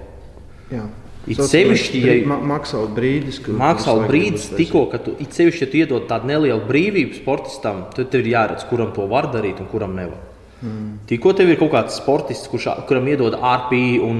[0.71, 0.85] Jā.
[1.23, 5.71] It sevišķi, ja ma maksāt brīdis, kad maksāt brīdis, tikko, kad tu, it sevišķi, ja
[5.71, 9.69] tu iedod tādu nelielu brīvību sportistam, tad tev ir jāredz, kuram to var darīt un
[9.71, 10.19] kuram nevar.
[10.63, 10.89] Mm.
[11.07, 14.19] Tikko tev ir kaut kāds sportists, kurš, kuram iedod RP un,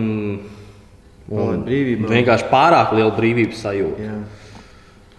[1.31, 4.07] un brīvība, vienkārši pārāk liela brīvības sajūta.
[4.07, 4.15] Jā.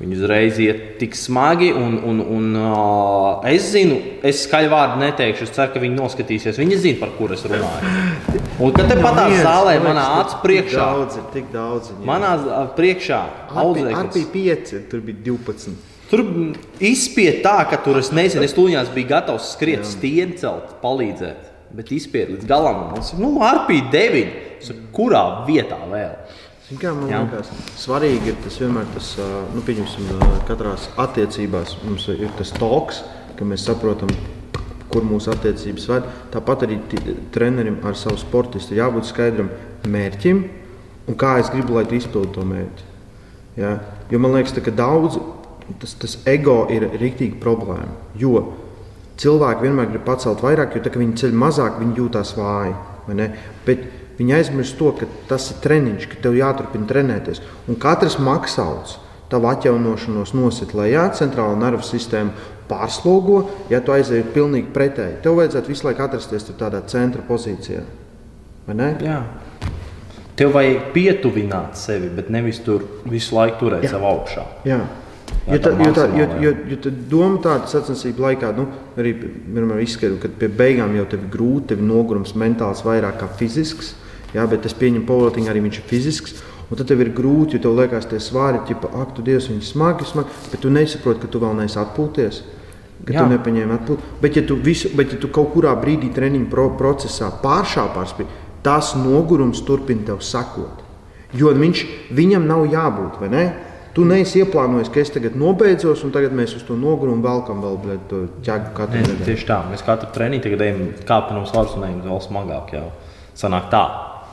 [0.04, 5.46] Viņi uzreiz iet tik smagi, un, un, un uh, es zinu, es skaļu vārdu neteikšu.
[5.46, 6.58] Es ceru, ka viņi noskatīsies.
[6.60, 8.42] Viņi zina, par kur es runāju.
[8.60, 11.94] Un kad te patā zālē, manā acu priekšā, daudz, ir tik daudz.
[11.94, 12.04] Viņiem.
[12.10, 12.34] Manā
[12.76, 13.22] priekšā,
[13.54, 13.96] audzēknis.
[14.02, 15.90] Ar bija 5, tur bija 12.
[16.12, 16.24] Tur
[16.84, 21.48] izspied tā, ka tur es nezinu, es tūņās biju gatavs skriet, stieni celt, palīdzēt.
[21.74, 22.90] Bet izspied līdz galam.
[22.92, 24.74] Man saka, nu, ar bija 9.
[24.94, 26.12] Kurā vietā vēl?
[26.64, 27.18] Kā, man Jā.
[27.26, 29.10] liekas, svarīgi ir tas vienmēr tas,
[29.52, 30.06] nu, pieņemsim,
[30.48, 30.70] katrā
[31.02, 33.02] attiecībās mums ir tas toks,
[33.36, 34.08] ka mēs saprotam,
[34.88, 36.06] kur mūsu attiecības ved.
[36.32, 36.78] Tāpat arī
[37.34, 39.50] trenerim ar savu sportistu jābūt skaidram
[39.84, 40.40] mērķim
[41.04, 42.88] un kā es gribu, lai tu izpildi to mērķi.
[43.60, 43.74] Ja?
[44.08, 45.18] Jo man liekas, ka daudz
[45.82, 47.92] tas, tas ego ir rīktīgi problēma.
[48.16, 48.40] Jo
[49.20, 52.72] cilvēki vienmēr grib pacelt vairāk, jo tā, viņi ceļ mazāk, viņi jūtas vāji.
[53.68, 53.84] Bet
[54.18, 57.42] Viņi aizmirst to, ka tas ir treniņš, ka tev jāturpina trenēties.
[57.68, 58.98] Un katrs maksāts
[59.32, 62.34] tavu atjaunošanos nosit lejā, centrāla nervu sistēma
[62.68, 65.20] pārslogo, ja tu aizēji pilnīgi pretēji.
[65.24, 67.82] Tev vajadzētu visu laiku atrasties tādā centra pozīcijā.
[69.04, 69.18] Jā.
[70.38, 74.46] Tev vajag pietuvināt sevi, bet nevis tur visu laiku turēt sev augšā.
[74.66, 74.80] Jā.
[75.44, 78.64] Jo tā, jo, tā, jo, jo, jo tā doma tāda sacensību laikā, nu,
[79.00, 79.12] arī
[79.84, 83.92] izskaidro, ka pie beigām jau tev ir grūti, tev ir nogurums mentāls vairāk kā fizisks.
[84.34, 86.42] Jā, bet es pieņemu, ka Polotiņš arī ir fizisks.
[86.70, 89.66] Un tad tev ir grūti, jo tev liekas, tie svāri, ka, ak, tu dievs, viņi
[89.68, 92.40] smagi, smagi, bet tu nesaproti, ka tu vēl neesi atpūties.
[93.04, 93.20] Ka Jā.
[93.20, 94.14] tu nepaņēmi atpūtu.
[94.22, 98.14] Bet, ja tu, visu, bet, ja tu kaut kurā brīdī treniņu pro procesā pāršāpās,
[98.64, 100.80] tas nogurums turpina tev sakot.
[101.36, 103.44] Jo viņš, viņam nav jābūt, vai ne?
[103.94, 107.76] Tu neesi ieplānojis, ka es tagad nobeidzos, un tagad mēs uz to nogurumu velkam vēl
[107.84, 109.20] blēd, to ķēgu katru dienu.
[109.28, 112.88] Tieši tā, mēs katru treniņu tagad ejam kāpam no svars un ejam vēl smagāk jau.
[113.38, 113.84] Sanāk tā.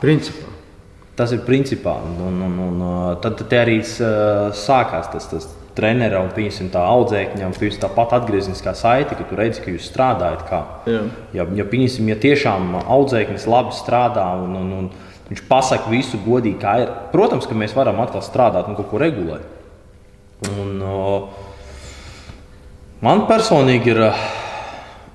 [0.02, 0.50] Principā.
[1.14, 1.94] Tas ir principā.
[2.02, 2.86] Un, un, un, un
[3.22, 8.16] tad, tad arī uh, sākās tas, tas treneris un pieņemsim tā audzēkņa, un jūs tāpat
[8.18, 10.44] atgriezniskā saite, ka tu redzi, ka jūs strādājat.
[10.48, 10.60] Kā.
[10.90, 11.04] Jā.
[11.36, 14.90] Ja, ja, pieņemsim, ja tiešām audzēknis labi strādā un, un, un
[15.30, 19.00] viņš pasaka visu godīgi, kā ir, protams, ka mēs varam atkal strādāt un kaut ko
[19.00, 19.48] regulēt.
[20.50, 21.28] Un, uh,
[23.04, 24.08] man personīgi ir.
[24.10, 24.30] Uh,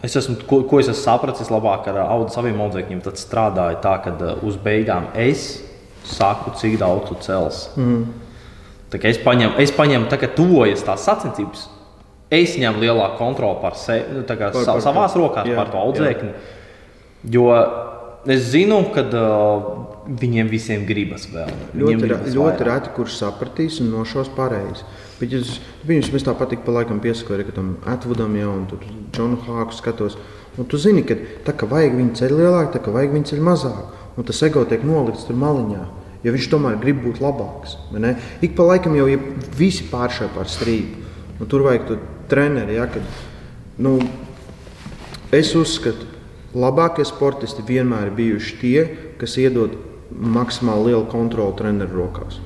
[0.05, 3.95] Es esmu, ko, ko es esmu sapratis labāk ar audz, saviem audzēkņiem, tad strādāju tā,
[4.03, 5.47] ka uh, uz beigām es
[6.07, 7.63] saku, cik daudz tu cels.
[7.79, 8.05] Mm.
[8.93, 11.65] Tā kā es paņemu, es paņemu tā, ka tuvojas tās sacensības,
[12.31, 15.81] es ņemu lielāku kontroli par sevi, nu, kā, par, par, savās rokās jā, par to
[15.81, 16.29] audzēkni.
[16.29, 16.53] Jā.
[17.33, 17.49] Jo
[18.33, 19.67] es zinu, ka uh,
[20.07, 21.51] viņiem visiem gribas vēl.
[21.73, 24.85] Viņiem ļoti, gribas ļoti reti, kurš sapratīs un nošos pareizi.
[25.19, 25.41] Bet, ja
[25.87, 28.83] viņus mēs tāpat pa laikam piesakām, ka tam atvudam jau un tur
[29.15, 30.17] Džonu Hāku skatos.
[30.57, 33.41] Un tu zini, ka tā kā vajag viņu ceļ lielāk, tā kā vajag viņu ceļ
[33.45, 33.95] mazāk.
[34.17, 35.83] Un tas ego tiek nolikts tur maliņā.
[36.25, 37.77] Jo viņš tomēr grib būt labāks.
[38.41, 39.19] Ik pa laikam jau ja
[39.57, 41.05] visi pāršai par strīdu.
[41.37, 41.99] Nu, tur vajag to
[42.31, 42.79] treneri.
[42.79, 43.05] Ja, kad,
[43.77, 43.99] nu,
[45.31, 46.16] es uzskatu, ka
[46.55, 48.86] labākie sportisti vienmēr ir bijuši tie,
[49.19, 49.75] kas iedod
[50.12, 52.39] maksimāli lielu kontroli treneru rokās.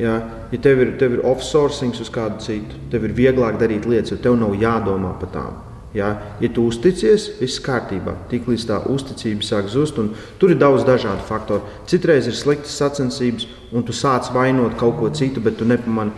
[0.00, 0.20] Ja,
[0.52, 4.20] ja tev ir, tev ir offsourcing uz kādu citu, tev ir vieglāk darīt lietas, jo
[4.22, 5.58] tev nav jādomā par tām.
[5.94, 8.14] Ja, ja tu uzticies, viss kārtībā.
[8.30, 11.66] Tiklīdz tā uzticība sāk zust, un tur ir daudz dažādu faktoru.
[11.90, 16.14] Citreiz ir sliktas sacensības, un tu sāc vainot kaut ko citu, bet tu nepamani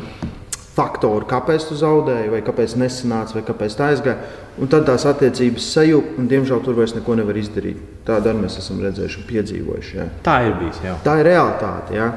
[0.72, 4.30] faktoru, kāpēc tu zaudēji, vai kāpēc nesanāca, vai kāpēc tā aizgāja.
[4.61, 7.80] Un tad tās attiecības sajūta, un diemžēl tur vairs neko nevar izdarīt.
[8.06, 9.98] Tādu arī mēs esam redzējuši un piedzīvojuši.
[9.98, 10.06] Ja.
[10.24, 10.80] Tā ir bijis.
[10.85, 10.96] Jā.
[11.04, 11.96] Tā ir realitāte.
[11.96, 12.08] Ja.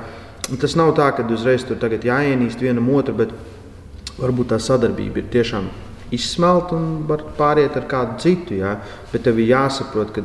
[0.51, 3.35] Un tas nav tā, ka uzreiz tur jāienīst vienam otru, bet
[4.19, 5.67] varbūt tā sadarbība ir tiešām
[6.15, 8.59] izsmelta un var pāriet ar kādu citu.
[8.61, 8.77] Ja?
[9.11, 10.23] Bet tev ir jāsaprot, ka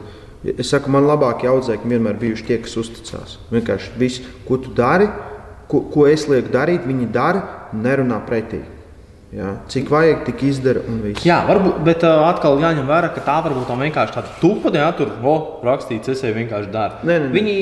[0.54, 3.38] es saku, man labākie audzēkņi vienmēr bijuši tie, kas uzticās.
[3.50, 5.08] Vienkārši viss, ko tu dari,
[5.70, 8.62] ko, ko es lieku darīt, viņi dara, nerunā pretī.
[9.30, 11.22] Jā, cik vajag, tik izdara un viss.
[11.22, 14.88] Jā, varbūt, bet uh, atkal jāņem vērā, ka tā varbūt tā vienkārši tāda tupa, ja
[14.98, 16.98] tur o, rakstīts, es vienkārši daru.
[17.06, 17.30] Nē, nē, nē.
[17.37, 17.54] Viņi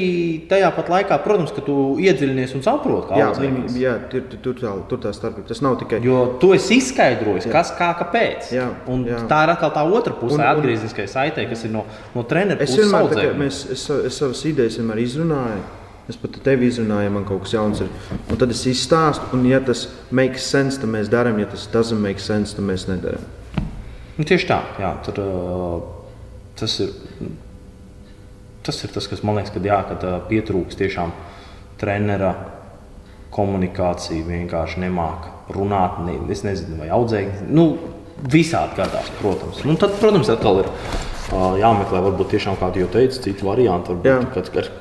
[0.48, 3.76] tajā pat laikā, protams, ka tu iedziļinies un saproti, kā Jā, tas ir.
[3.82, 5.44] jā tur, tur, tur, tā, tur tā starpība.
[5.50, 6.00] Tas nav tikai.
[6.08, 8.48] Jo tu esi izskaidrojis, kas, kā, kāpēc.
[8.56, 9.20] Jā, un jā.
[9.28, 11.84] tā ir atkal tā otra puse, atgriezniskajai saitei, kas ir no,
[12.16, 12.88] no treneru Es puses.
[12.88, 15.60] vienmēr, tā mēs, es, es savas idejas vienmēr izrunāju.
[16.08, 17.88] Es pat izrunāju, ja man kaut kas jauns ir.
[18.32, 22.00] Un tad es izstāstu, un ja tas makes sense, tad mēs darām, ja tas doesn't
[22.00, 23.26] make sense, tad mēs nedarām.
[24.16, 25.82] Nu, tieši tā, jā, tur, uh,
[26.58, 26.94] tas, ir,
[28.64, 31.12] tas ir tas, kas man liekas, kad, jā, kad uh, pietrūks tiešām
[31.78, 32.32] trenera
[33.36, 36.00] komunikācija, vienkārši nemāca runāt.
[36.08, 37.52] Ne, es nezinu, vai audzēkņi.
[37.52, 37.68] Nu,
[38.32, 39.60] visādi gadās, protams.
[39.68, 43.92] Nu, tad, protams, atkal ir uh, jāmeklē, varbūt tiešām kādi jau teica, citi varianti.
[43.92, 44.72] Varbūt, kad, kad,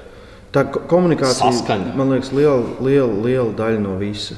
[0.56, 1.96] Tā ko- komunikācija, Saskaņa.
[1.96, 4.36] man liekas, liela, liela, liela daļa no visa.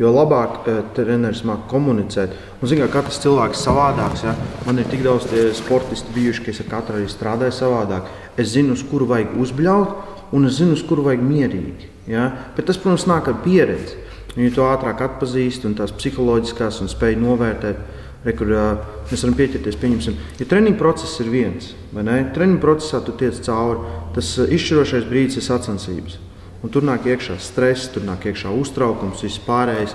[0.00, 4.22] Jo labāk uh, treneris māca komunicēt, un zina, ka katrs cilvēks ir savādāks.
[4.24, 4.32] Ja?
[4.64, 8.08] Man ir tik daudz tie sportisti bijuši, ka es ar katru arī strādāju savādāk.
[8.40, 9.92] Es zinu, uz kuru vajag uzbļaut,
[10.32, 11.90] un es zinu, uz kuru vajag mierīgi.
[12.08, 12.30] Ja?
[12.56, 13.98] Bet tas, protams, nāk ar pieredzi.
[14.38, 17.80] Ja tu ātrāk atpazīsti un tās psiholoģiskās un spēj novērtēt,
[18.24, 22.18] re, kur mēs varam pieķerties, pieņemsim, ja treniņa process ir viens, vai ne?
[22.34, 26.18] Treniņa procesā tu tiec cauri, tas izšķirošais brīdis ir sacensības.
[26.60, 29.94] Un tur nāk iekšā stress, tur nāk iekšā uztraukums, viss pārējais.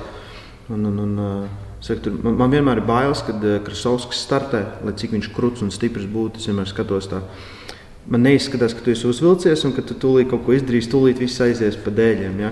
[0.73, 1.33] Un, un, un, ā,
[1.85, 5.69] saku, tur, man, man vienmēr ir bailes, kad Krasovskis startē, lai cik viņš krūts un
[5.73, 6.41] stiprs būtu.
[6.41, 7.21] Es vienmēr skatos tā.
[8.09, 11.41] Man neizskatās, ka tu esi uzvilcies un ka tu tūlīt kaut ko izdarīsi, tūlīt viss
[11.45, 12.41] aizies pa dēļiem.
[12.41, 12.51] Ja?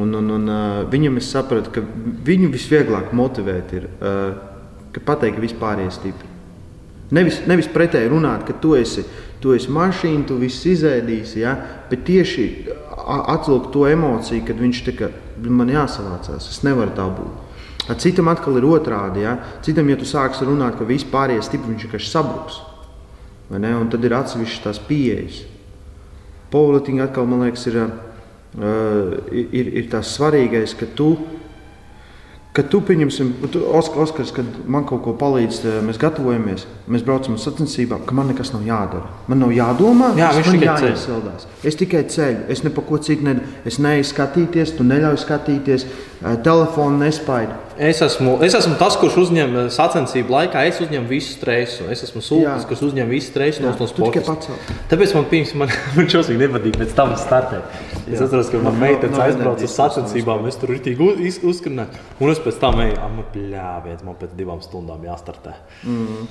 [0.00, 0.50] Un, un, un,
[0.92, 1.84] viņam es sapratu, ka
[2.24, 4.55] viņu visvieglāk motivēt ir uh,
[4.96, 6.32] ka pateikt, vispār ir stipri.
[7.14, 9.04] Nevis, nevis pretēji runāt, ka tu esi,
[9.42, 11.54] tu esi mašīna, tu viss izēdīsi, ja?
[11.90, 12.46] bet tieši
[12.96, 15.10] a- atvilkt to emociju, kad viņš kā
[15.46, 16.48] man jāsavācās.
[16.50, 17.44] Es nevaru tā būt.
[17.86, 19.22] A Citam atkal ir otrādi.
[19.22, 19.36] Ja?
[19.62, 22.58] Citam, ja tu sāksi runāt, ka vispār ir stipri, viņš vienkārši sabruks.
[23.52, 25.44] Un tad ir atsevišķas tās pieejas.
[26.50, 27.78] Politiņa atkal, man liekas, ir,
[29.30, 31.12] ir, ir tas svarīgais, ka tu,
[32.56, 33.34] ka tu pieņemsim,
[33.76, 38.30] Oskars, kad man kaut ko palīdz, eh, mēs gatavojamies, mēs braucam uz sacensībām, ka man
[38.32, 39.10] nekas nav jādara.
[39.28, 41.46] Man nav jādomā, Jā, viņš tikai jāiesildās.
[41.62, 43.44] Es tikai ceļu, es neko citu nedaru.
[43.64, 47.65] Es neeju skatīties, tu neļauj skatīties, eh, telefonu nespaidu.
[47.78, 51.84] Es esmu, es esmu tas, kurš uzņem eh, sacensību laikā, es uzņemu visu stresu.
[51.92, 52.68] Es esmu sūknis, Jā.
[52.70, 54.56] kas uzņem visu stresu no, no tikai sporta.
[54.88, 57.76] Tāpēc man, pirms, man, man šausmīgi nepatīk pēc tam startēt.
[58.06, 62.04] Es atceros, ka man No- meitene no aizbrauca uz sacensībām, es tur rītīgi uz, uzskrināju.
[62.22, 65.58] Un es pēc tam eju, ah, pļāviens, man pēc divām stundām jāstartē.
[65.84, 66.28] Mm.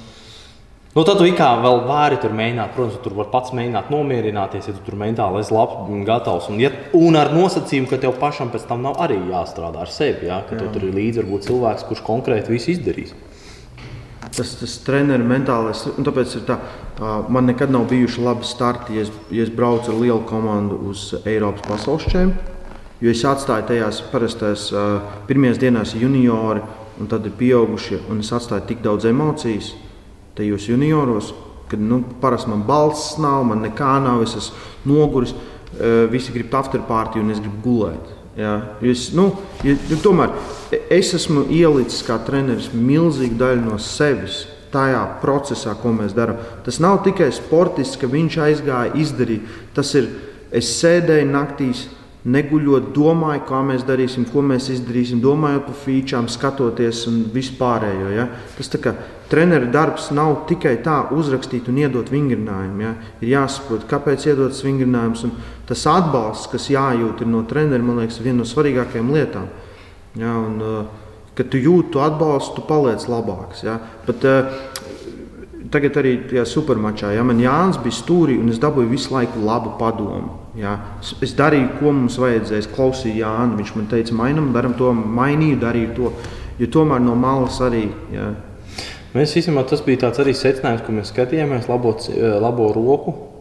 [0.96, 4.70] Nu, tad tu kā vēl vari tur mēģināt, protams, tu tur var pats mēģināt nomierināties,
[4.70, 6.48] ja tu tur mentāli esi labs un gatavs.
[6.54, 10.30] Un, ja, un ar nosacījumu, ka tev pašam pēc tam nav arī jāstrādā ar sevi,
[10.30, 13.12] ja, ka tev tur ir līdzi varbūt cilvēks, kurš konkrēti visu izdarīs.
[14.24, 16.62] Tas, tas treneris mentālais, un tāpēc ir tā,
[17.28, 21.10] man nekad nav bijuši labi starti, ja es, ja es braucu ar lielu komandu uz
[21.26, 22.54] Eiropas pasaules čempionu.
[23.04, 24.70] Jo es atstāju tajās parastās
[25.28, 26.64] pirmajās dienās juniori,
[27.04, 29.74] un tad ir pieaugušie, un es atstāju tik daudz emocijas
[30.36, 31.34] tajos junioros,
[31.70, 36.54] kad nu, parasti man balss nav, man nekā nav, es esmu noguris, ā, visi grib
[36.54, 38.12] afterparty un es gribu gulēt.
[38.36, 39.30] Jā, es, nu,
[39.64, 40.34] ja, tomēr
[40.92, 44.42] es esmu ielicis kā treneris milzīgu daļu no sevis
[44.76, 46.42] tajā procesā, ko mēs darām.
[46.66, 49.56] Tas nav tikai sportists, ka viņš aizgāja, izdarīja.
[49.78, 50.10] Tas ir,
[50.52, 51.86] es sēdēju naktīs,
[52.26, 58.10] neguļot, domāju, kā mēs darīsim, ko mēs izdarīsim, domājot par featurām, skatoties un vispārējo.
[58.16, 58.26] Ja?
[58.58, 58.96] Tas tā kā
[59.30, 62.82] treneru darbs nav tikai tā uzrakstīt un iedot vingrinājumu.
[62.82, 62.96] Ja?
[63.22, 65.28] Ir jāsaprot, kāpēc iedot vingrinājumus.
[65.28, 65.36] un
[65.66, 69.48] Tas atbalsts, kas jājūt no treneru, man liekas, viena no svarīgākajām lietām.
[70.18, 70.34] Ja?
[70.38, 71.06] Un, uh,
[71.38, 73.64] kad tu jūti atbalstu, tu paliec labāks.
[73.66, 73.80] Ja?
[74.06, 74.75] Bet, uh,
[75.72, 79.76] Tagad arī tajā supermačā, ja man Jānis bija stūrī un es dabūju visu laiku labu
[79.80, 80.30] padomu.
[80.56, 80.78] Ja.
[81.02, 82.64] Es- darīju, ko mums vajadzēja.
[82.64, 83.58] Es klausīju Jānu.
[83.60, 86.12] Viņš man teica, mainām, darām to, mainīju, darīju to.
[86.60, 87.90] Jo tomēr no malas arī.
[88.14, 88.34] Ja.
[89.16, 93.35] Mēs īstenībā tas bija tāds arī secinājums, ko mēs skatījāmies, labo, eh, labo roku.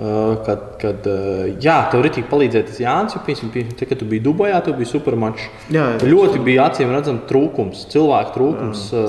[0.00, 4.04] Eh, Kad, kad eh, jā, tev arī palīdzēja tas Jānis, jo, piemēram, te, kad tu
[4.10, 5.44] biji Dubajā, tu biji supermačs.
[5.70, 6.08] Jā, jā.
[6.10, 9.04] Ļoti bija acīm redzams trūkums, cilvēku trūkums, jā.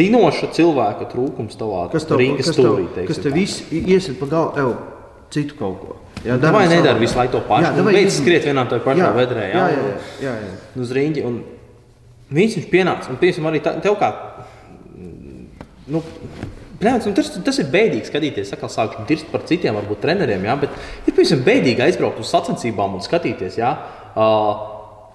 [0.00, 2.88] zinoša cilvēka trūkums tavā tev, stūrī.
[3.06, 4.72] kas tev viss iesiet pa galvu, ev,
[5.30, 5.96] citu kaut ko.
[6.24, 7.64] Jā, Tā vai savu- nedara visu laiku to pašu?
[7.64, 9.44] Jā, Nu, Beidz skriet vienā tajā pašā Jā, vedrē.
[9.54, 9.94] Jā, jā, jā.
[10.20, 10.82] jā, jā.
[10.82, 11.22] uz rīņķa.
[11.24, 11.38] Un
[12.30, 13.08] viņš viņš pienāca.
[13.08, 14.10] Un, piemēram, arī tā- tev kā.
[15.88, 16.02] Nu,
[16.80, 20.46] Protams, tas, tas ir bēdīgi skatīties, kā sākšu dirzt par citiem, varbūt treneriem.
[20.48, 23.58] Jā, bet ir piemēram bēdīgi aizbraukt uz sacensībām un skatīties.
[23.60, 23.74] Jā,
[24.14, 24.68] uh,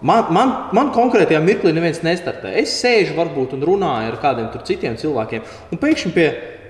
[0.06, 2.52] Man, man, man konkrētajā mirklī neviens nestartē.
[2.60, 5.46] Es sēžu, varbūt, un runāju ar kādiem citiem cilvēkiem.
[5.72, 6.26] Un pēkšņi pie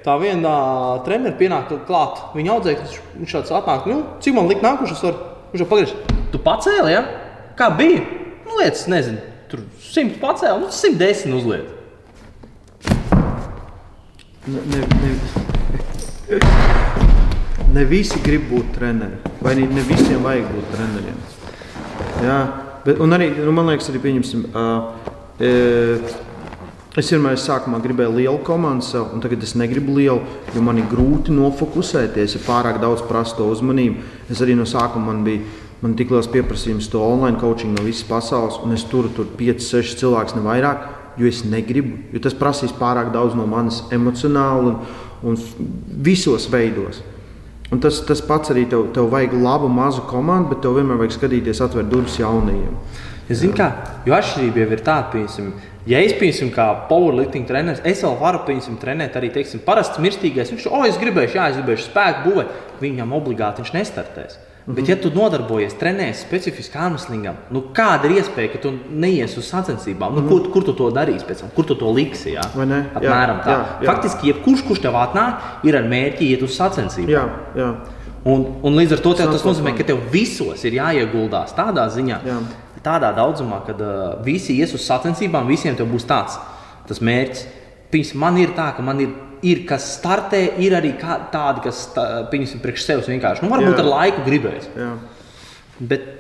[0.06, 2.22] tā viena uh, treneris pienāk klāt.
[2.38, 5.18] Viņa audzēknis, viņš šāds atnāk, nu, cik man likt nākušas var.
[5.52, 5.96] Viņš jau pagriež.
[6.32, 7.02] Tu pacēli, ja?
[7.58, 8.06] Kā bija?
[8.46, 9.18] Nu, lietas, nezinu,
[9.50, 11.74] tur simt pacēli, nu, simt desmit uzliet.
[14.46, 16.40] Ne, ne, ne,
[17.74, 21.18] ne visi grib būt treneri, vai ne, ne visiem vajag būt treneriem.
[22.22, 22.38] Jā,
[22.86, 24.46] bet, un arī, nu, man liekas, arī pieņemsim.
[24.52, 25.52] Uh, e,
[26.96, 30.22] Es vienmēr sākumā gribēju lielu komandu, sev, un tagad es negribu lielu,
[30.56, 34.00] jo man ir grūti nofokusēties, ja pārāk daudz prasa to uzmanību.
[34.32, 35.44] Es arī no sākuma man bija
[35.84, 39.68] man tik liels pieprasījums to online coaching no visas pasaules, un es turu tur 5,
[39.68, 44.72] 6 cilvēkus, ne vairāk, jo es negribu, jo tas prasīs pārāk daudz no manis emocionāli
[44.72, 44.80] un,
[45.32, 45.38] un
[46.06, 47.02] visos veidos.
[47.74, 51.16] Un tas, tas pats arī tev, tev vajag labu, mazu komandu, bet tev vienmēr vajag
[51.18, 52.76] skatīties, atvērt durvis jaunajiem.
[53.26, 53.72] Ja zini, kā,
[54.06, 55.48] jo atšķirība jau ir tāda, piemēram,
[55.90, 60.54] ja es, piemēram, kā powerlifting treneris, es vēl varu, piemēram, trenēt arī, teiksim, parasts mirstīgais.
[60.54, 64.38] Viņš, o, es gribēšu, jā, es gribēšu spēku būvēt, viņam obligāti viņš nestartēs.
[64.66, 64.76] Mm -hmm.
[64.76, 69.46] Bet, ja tu nodarbojies, trenējies specifiski ārmeslīgam, nu kāda ir iespēja, ka tu neies uz
[69.46, 70.14] sacensībām?
[70.14, 70.30] Nu, mm -hmm.
[70.30, 71.50] kur, kur tu to darīsi pēc tam?
[71.56, 72.34] Kur tu to liksi?
[72.34, 72.42] Jā?
[72.96, 73.50] Apmēram jā, tā.
[73.50, 73.86] Jā, jā.
[73.86, 77.10] Faktiski, jebkurš, kurš tev atnāk, ir ar mērķi iet uz sacensībām.
[77.10, 77.76] Jā, jā.
[78.26, 82.18] Un, un līdz ar to tev, tas nozīmē, ka tev visos ir jāieguldās tādā ziņā,
[82.26, 82.38] jā.
[82.84, 86.40] tādā daudzumā, kad uh, visi ies uz sacensībām, visiem tev būs tāds
[86.88, 87.46] tas mērķis.
[87.92, 89.10] Pīs, man ir tā, ka man ir
[89.46, 91.88] ir kas startē, ir arī tādi, kas
[92.32, 93.46] pieņemsim priekš sevis vienkārši.
[93.46, 93.82] Nu, varbūt jā.
[93.84, 94.70] ar laiku gribēs.
[94.78, 94.94] Jā.
[95.80, 96.14] Bet,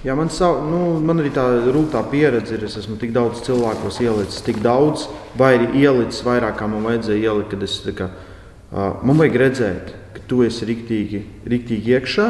[0.00, 2.62] Jā, man, sav, nu, man arī tā rūtā pieredze ir.
[2.64, 5.04] Es esmu tik daudz cilvēkos ielicis, tik daudz,
[5.36, 7.52] vai arī ielicis vairāk, kā man vajadzēja ielikt.
[7.66, 11.20] Es, kā, uh, man vajag redzēt, ka tu esi riktīgi,
[11.52, 12.28] riktīgi iekšā,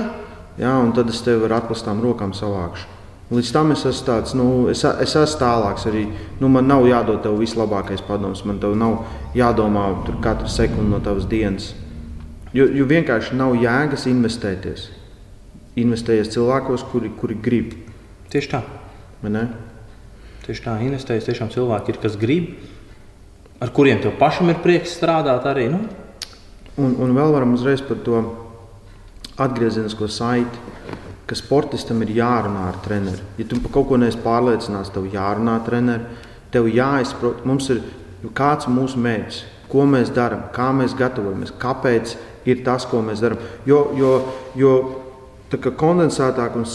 [0.58, 2.99] jā, un tad es tevi ar atklātām rokām savākšu.
[3.30, 5.84] Līdz tam es esmu tāds, nu, es, es esmu tālāks.
[5.86, 6.02] Arī,
[6.40, 9.04] nu, man nav jādod tev vislabākais padoms, man tev nav
[9.38, 9.84] jādomā
[10.24, 11.70] katru sekundi no tavas dienas.
[12.50, 14.88] Jo, jo vienkārši nav jēgas investēties.
[15.78, 17.76] Investējies cilvēkos, kuri, kuri grib.
[18.34, 18.64] Tieši tā.
[20.42, 22.50] Tieši tā, investējies tiešām cilvēki, ir, kas grib,
[23.62, 25.68] ar kuriem tev pašam ir prieks strādāt arī.
[25.70, 25.84] Nu?
[26.80, 28.24] Un, un vēl varam uzreiz par to
[29.38, 30.66] atgriezenisko saiti
[31.30, 33.22] ka sportistam ir jārunā ar treneri.
[33.38, 36.26] Ja tu par kaut ko neesi pārliecināts, tev jārunā ar treneri.
[36.50, 37.84] Tev jāizprot, mums ir
[38.34, 42.16] kāds mūsu mērķis, ko mēs darām, kā mēs gatavojamies, kāpēc
[42.50, 43.38] ir tas, ko mēs darām.
[43.70, 44.12] Jo, jo,
[44.58, 44.74] jo
[45.54, 46.66] kondensētāk un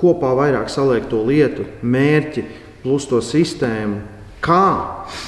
[0.00, 2.48] kopā vairāk saliek to lietu, mērķi,
[2.80, 4.00] plus to sistēmu,
[4.40, 4.64] kā,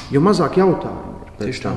[0.09, 1.35] jo mazāk jautājumu.
[1.41, 1.77] Tieši tā.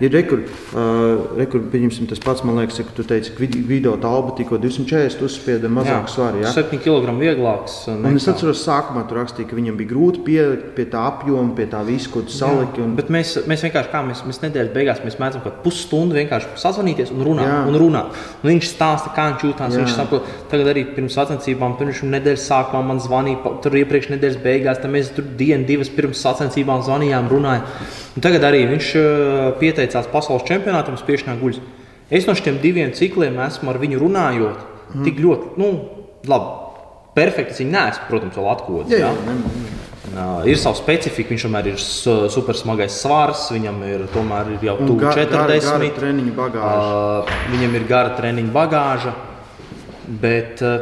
[0.00, 0.40] Ir rekur,
[0.72, 5.20] uh, rekur pieņemsim tas pats, man liekas, ka tu teici, ka video talba tikko 240
[5.26, 6.40] uzspieda mazāk svaru.
[6.40, 6.52] Ja?
[6.54, 7.82] 7 kg vieglāks.
[7.90, 8.14] Nekā.
[8.14, 11.66] Un es atceros, sākumā tur rakstīja, ka viņam bija grūti pielikt pie tā apjoma, pie
[11.68, 12.80] tā visu, ko tu saliki.
[12.80, 12.94] Un...
[12.96, 17.12] Bet mēs, mēs vienkārši kā mēs, mēs nedēļas beigās mēs mēdzam kaut pusstundu vienkārši sazvanīties
[17.12, 17.50] un runāt.
[17.52, 17.60] Jā.
[17.68, 18.16] Un runāt.
[18.40, 19.76] Un viņš stāsta, kā viņš jūtas.
[19.76, 24.80] Viņš saprot, tagad arī pirms sacensībām, pirms nedēļas sākumā man zvanīja, tur iepriekš nedēļas beigās,
[24.80, 28.04] tad mēs tur dienu, divas pirms sacensībām zvanījām, runājām.
[28.16, 28.92] Un tagad arī viņš
[29.60, 31.60] pieteicās pasaules čempionātam, spiešanā guļus.
[32.08, 34.62] Es no šiem diviem cikliem esmu ar viņu runājot.
[34.94, 35.02] Mm.
[35.04, 35.72] Tik ļoti, nu,
[36.30, 36.52] labi,
[37.16, 37.58] perfekti.
[37.64, 38.94] Viņa neesmu, protams, vēl atklāts.
[38.94, 39.74] Jā, jā, jā.
[40.16, 44.76] Uh, ir sava specifika, viņš tomēr ir super smagais svars, viņam ir tomēr ir jau
[44.78, 45.32] tuvu 40.
[45.34, 46.86] Gara, gara treniņu bagāža.
[47.26, 49.12] Uh, viņam ir gara treniņu bagāža,
[50.22, 50.78] bet, uh,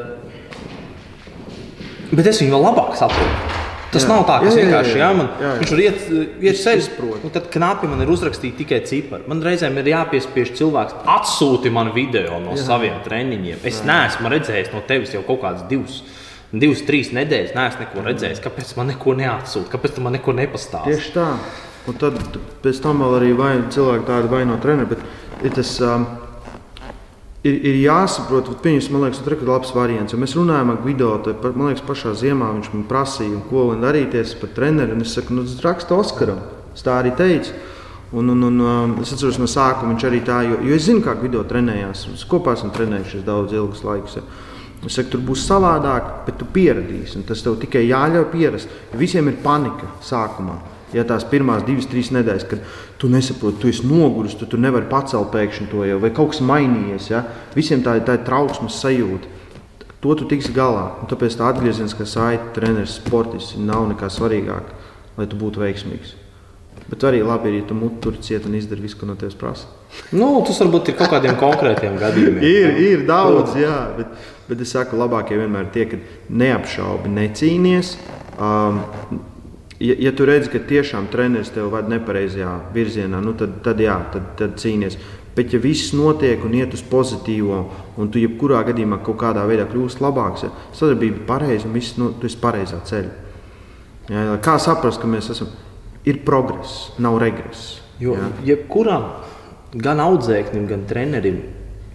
[2.12, 3.53] bet es viņu vēl labāk saprotu.
[3.94, 4.10] Tas jā.
[4.10, 5.52] nav tā, ka vienkārši jā, man, jā, jā.
[5.60, 6.02] viņš var iet,
[6.48, 9.26] iet ceļš, un tad knapi man ir uzrakstīti tikai cipari.
[9.30, 12.66] Man reizēm ir jāpiespiež cilvēks, atsūti man video no jā.
[12.66, 13.62] saviem treniņiem.
[13.62, 13.88] Es jā.
[13.92, 16.02] neesmu redzējis no tevis jau kaut kādas divas.
[16.54, 18.42] Divas, trīs nedēļas neesmu neko redzējis.
[18.42, 19.70] Kāpēc man neko neatsūta?
[19.72, 20.86] Kāpēc man neko nepastāsta?
[20.86, 21.30] Tieši tā.
[21.90, 22.20] Un tad
[22.64, 24.94] pēc tam vēl arī vai, cilvēki tādi vaino treneri.
[24.94, 26.06] Bet ir tas, um,
[27.44, 30.14] ir, ir jāsaprot, ka viņš man liekas, ir labs variants.
[30.14, 33.84] Ja mēs runājam ar Gvido, tad man liekas, pašā ziemā viņš man prasīja, ko man
[33.84, 34.96] darīties par treneri.
[35.04, 36.42] Es saku, nu, raksta Oskaram.
[36.74, 37.54] Es tā arī teicu.
[38.14, 41.02] Un, un, un, um, es atceros no sākuma, viņš arī tā, jo, jo es zinu,
[41.02, 42.06] kā Gvido trenējās.
[42.12, 44.20] Mēs kopā esam trenējušies daudz ilgus laikus.
[44.20, 44.26] Ja.
[44.84, 47.24] Es saku, tur būs savādāk, bet tu pieradīsi.
[47.26, 48.72] Tas tev tikai jāļauj pierast.
[49.00, 50.60] Visiem ir panika sākumā.
[50.94, 52.62] Ja tās pirmās divas, trīs nedēļas, kad
[53.02, 56.42] tu nesaproti, tu esi noguris, tu, tu nevari pacelt pēkšņi to jau, vai kaut kas
[56.46, 57.08] mainījies.
[57.10, 57.24] Ja?
[57.56, 59.32] Visiem tā, tā ir trauksmes sajūta.
[60.04, 60.90] To tu tiks galā.
[61.00, 64.74] Un tāpēc tā atgriezeniskā saite, treneris, sportists nav nekā svarīgāk,
[65.16, 66.20] lai tu būtu veiksmīgs.
[66.84, 69.36] Bet arī labi ir, ja tu mutu tur ciet un izdari visu, ko no tevis
[69.40, 69.70] prasa.
[70.12, 72.44] Nu, tas varbūt ir kaut kādiem konkrētiem gadījumiem.
[72.54, 73.78] ir, ir daudz, jā.
[73.96, 74.12] Bet,
[74.48, 75.98] Bet es saku, labākie vienmēr tie, ka
[76.28, 77.94] neapšaubi necīnies.
[78.36, 78.82] Um,
[79.80, 83.96] ja, ja tu redzi, ka tiešām treneris tev vada nepareizajā virzienā, nu tad, tad jā,
[84.12, 84.98] tad, tad cīnies.
[85.34, 87.58] Bet, ja viss notiek un iet uz pozitīvo,
[87.98, 91.98] un tu jebkurā gadījumā kaut kādā veidā kļūsi labāks, ja sadarbība ir pareiza un viss
[91.98, 93.22] nu, tu esi pareizā ceļā.
[94.12, 95.50] Ja, kā saprast, ka mēs esam?
[96.04, 97.80] Ir progress, nav regress.
[97.98, 98.14] Jo
[98.44, 99.08] jebkuram,
[99.74, 101.40] gan audzēknim, gan trenerim,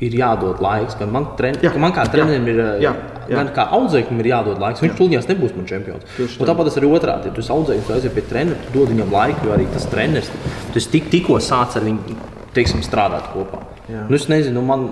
[0.03, 0.97] ir jādod laiks.
[1.11, 2.93] Man, tren, jā, man kā trenerim jā, ir, jā,
[3.29, 3.37] jā.
[3.37, 4.81] gan kā audzēknim ir jādod laiks.
[4.83, 6.17] Viņš tuļņās nebūs man čempions.
[6.41, 7.29] Tāpat tas arī otrādi.
[7.29, 10.31] Ja tu esi audzēknis, aizies pie treneru, tu dod viņam laiku, jo arī tas treneris,
[10.73, 12.19] tu tik, tikko sāc ar viņu
[12.55, 13.63] teiksim, strādāt kopā.
[13.89, 14.05] Jā.
[14.09, 14.87] Nu, es nezinu, man,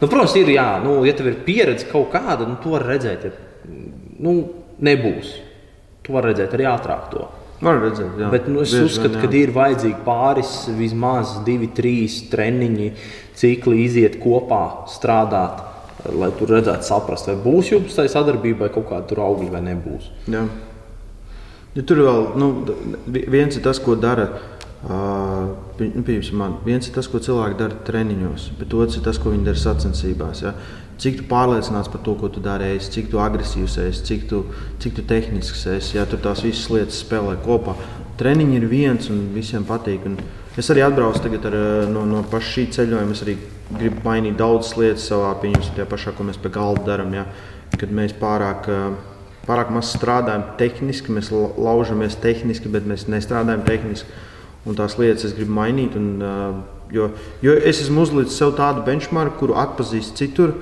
[0.00, 3.28] nu, protams, ir, jā, nu, ja tev ir pieredze kaut kāda, nu, to var redzēt.
[3.28, 3.72] Ja,
[4.24, 4.36] nu,
[4.84, 5.34] nebūs.
[6.04, 7.28] Tu vari redzēt arī ātrāk to.
[7.64, 8.30] Var redzēt, jā.
[8.32, 12.90] Bet nu, es Bieži uzskatu, ka ir vajadzīgi pāris, vismaz divi, trīs treniņi,
[13.38, 15.62] cikli iziet kopā, strādāt,
[16.12, 20.10] lai tur redzētu, saprast, vai būs jums tai sadarbībai kaut kāda augļa vai nebūs.
[20.28, 20.44] Jā.
[21.74, 22.50] Ja tur vēl nu,
[23.08, 24.28] viens ir tas, ko dara
[24.84, 29.30] Uh, nu, man, viens ir tas, ko cilvēki dara treniņos, bet otrs ir tas, ko
[29.32, 30.42] viņi dara sacensībās.
[30.44, 30.52] Ja?
[31.00, 34.42] Cik tu pārliecināts par to, ko tu dari, cik tu agresīvs esi, cik tu,
[34.84, 35.96] cik tu tehnisks esi.
[35.96, 36.04] Ja?
[36.04, 37.78] Tur tās visas lietas spēlē kopā.
[38.20, 40.04] Treniņi ir viens un visiem patīk.
[40.04, 40.20] Un
[40.60, 41.56] es arī atbraucu ar,
[41.90, 43.16] no, no paša šī ceļojuma.
[43.16, 43.38] Es arī
[43.72, 47.14] gribu mainīt daudzas lietas savā pieņemsim, tajā pašā, ko mēs pie galda darām.
[47.16, 47.26] Ja?
[47.78, 48.70] Kad mēs pārāk.
[49.44, 54.08] Pārāk maz strādājam tehniski, mēs laužamies tehniski, bet mēs nestrādājam tehniski
[54.64, 55.96] un tās lietas es gribu mainīt.
[55.98, 56.24] Un,
[56.94, 57.10] jo,
[57.44, 60.54] jo es esmu uzlicis sev tādu benchmarku, kuru atpazīst citur,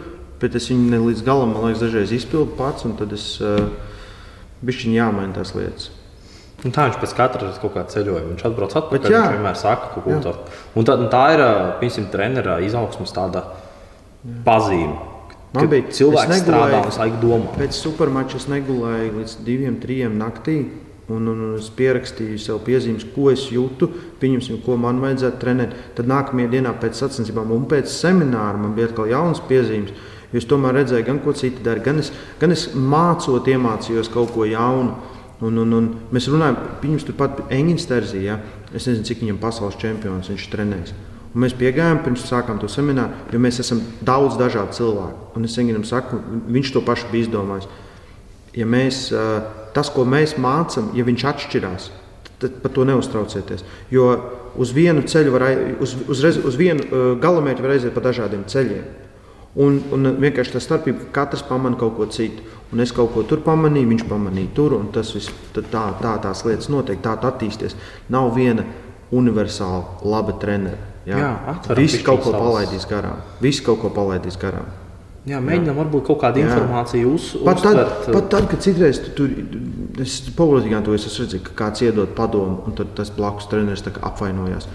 [0.42, 3.26] bet es viņu ne līdz galam, man liekas, dažreiz izpildu pats, tad es
[4.62, 5.90] bišķiņi jāmaina tās lietas.
[6.62, 8.34] Un tā viņš pēc katra kaut kāda ceļojuma.
[8.34, 9.08] Viņš atbrauc atpakaļ.
[9.10, 10.34] Viņš vienmēr saka, ko tādu.
[10.78, 11.42] Un tā, tā ir,
[11.80, 14.36] piemēram, trenerā izaugsmas tāda jā.
[14.46, 14.94] pazīme.
[15.52, 17.50] Man bija cilvēks, kas strādā un laiku domā.
[17.58, 20.62] Pēc supermača es negulēju līdz diviem, trim naktī.
[21.12, 23.88] Un, un, un es pierakstīju sev piezīmes, ko es jūtu,
[24.22, 25.74] pieņemsim, ko man vajadzētu trenēt.
[25.98, 29.92] Tad nākamajā dienā pēc sacensībām un pēc semināra man bija atkal jaunas piezīmes.
[30.32, 32.08] Jo es tomēr redzēju, gan ko citi dara, gan es,
[32.40, 34.94] gan es mācot, iemācījos kaut ko jaunu.
[35.42, 38.38] Un, un, un mēs runājam, viņam turpat Engins Terzī, ja?
[38.70, 40.92] es nezinu, cik viņam pasaules čempions viņš trenēs.
[41.32, 45.32] Un mēs piegājām, pirms sākām to semināru, jo mēs esam daudz dažādu cilvēku.
[45.38, 46.20] Un es Enginam saku,
[46.52, 47.70] viņš to pašu bija izdomājis.
[48.54, 49.06] Ja mēs
[49.72, 51.88] tas, ko mēs mācām, ja viņš atšķirās,
[52.42, 53.64] tad par to neuztraucieties.
[53.90, 54.10] Jo
[54.60, 55.46] uz vienu ceļu, var,
[55.80, 58.84] uz, uz, uz vienu galamērķi var aiziet pa dažādiem ceļiem.
[59.62, 62.44] Un, un vienkārši tā starpība, ka katrs pamanīja kaut ko citu.
[62.72, 65.62] Un es kaut ko tur pamanīju, viņš pamanīja tur, un tas viss tā,
[66.00, 67.76] tā tās lietas notiek, tā attīstīsies.
[68.12, 68.64] Nav viena
[69.12, 70.88] universāla laba trenera.
[71.04, 73.20] Jā, jā Visi kaut ko palaidīs garām.
[73.42, 74.70] Visi kaut ko palaidīs garām.
[75.28, 78.06] Jā, mēģinām varbūt kaut kādu informāciju uz, pat tad, uztvert.
[78.16, 79.60] Pat tad, kad citreiz tu, tu,
[80.02, 84.66] es politikā to es redzēju, ka kāds iedod padomu, un tad tas blakus treneris apvainojās.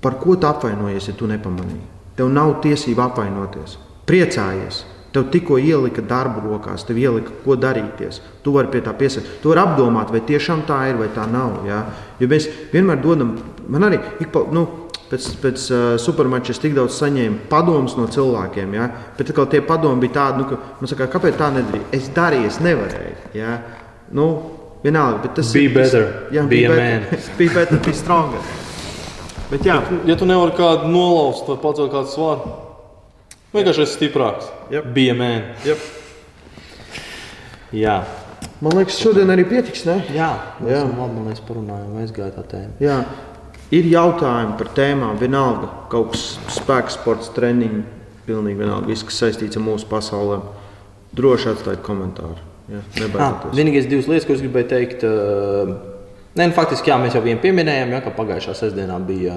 [0.00, 1.82] Par ko tu apvainojies, ja tu nepamanīji?
[2.16, 3.76] Tev nav tiesība apvainoties.
[4.08, 4.86] Priecājies!
[5.12, 8.20] Tev tikko ielika darbu rokās, tev ielika, ko darīties.
[8.44, 9.38] Tu vari pie tā piesaistīt.
[9.42, 11.62] Tu vari apdomāt, vai tiešām tā ir vai tā nav.
[11.68, 11.78] Ja?
[12.20, 13.32] Jo mēs vienmēr dodam,
[13.72, 14.66] man arī ik pa, nu,
[15.08, 18.76] pēc, pēc uh, supermača es tik daudz saņēmu padomus no cilvēkiem.
[18.76, 18.90] Ja?
[19.16, 21.88] Bet tie padomi bija tādi, nu, ka man saka, kāpēc tā nedarīja?
[21.96, 23.32] Es darīju, es nevarēju.
[23.40, 23.56] Ja?
[24.12, 24.28] Nu,
[24.84, 25.74] vienalga, bet tas be ir.
[25.74, 26.08] Better.
[26.36, 27.26] Jā, be, be better.
[27.40, 28.56] be better, be stronger.
[29.48, 29.80] Bet, jā.
[30.04, 32.56] ja tu nevari kādu nolauzt vai pacelt kādu svaru,
[33.58, 34.48] vienkārši esi stiprāks.
[34.72, 34.88] Yep.
[34.94, 35.50] Be a man.
[35.66, 35.86] Yep.
[37.78, 37.98] Jā.
[38.64, 39.84] Man liekas, šodien arī pietiks.
[39.86, 40.00] Ne?
[40.14, 40.30] Jā,
[40.66, 40.82] jā.
[40.88, 42.74] Labi, liekas, parunājām, aizgāja tā tēma.
[42.82, 43.02] Jā.
[43.74, 46.24] Ir jautājumi par tēmām, vienalga, kaut kas
[46.56, 47.82] spēka, sports, treniņi,
[48.24, 50.40] pilnīgi vienalga, viss, kas saistīts ar mūsu pasaulē.
[51.18, 52.40] Droši atstājiet komentāru.
[52.68, 52.80] Ja,
[53.20, 55.04] ah, vienīgais divas lietas, ko es gribēju teikt.
[55.04, 55.87] Uh,
[56.38, 59.34] Nē, nu, faktiski jā, mēs jau vienu pieminējām, ja, ka pagājušā sestdienā bija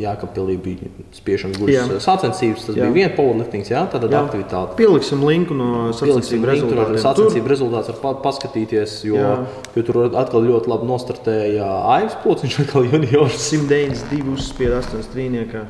[0.00, 2.62] Jākapilī bija spiešana gurķis sacensības.
[2.70, 2.86] Tas jā.
[2.86, 4.22] bija viena powerliftings, jā, tāda jā.
[4.24, 4.76] aktivitāte.
[4.78, 6.94] Pieliksim linku no sacensību rezultātiem.
[6.94, 9.34] Tur sacensību rezultāts var paskatīties, jo, jā.
[9.76, 11.68] jo tur atkal ļoti labi nostartēja
[11.98, 13.36] Aivs Pociņš, atkal juniors.
[13.50, 15.66] 192 uzspied 8 strīniekā.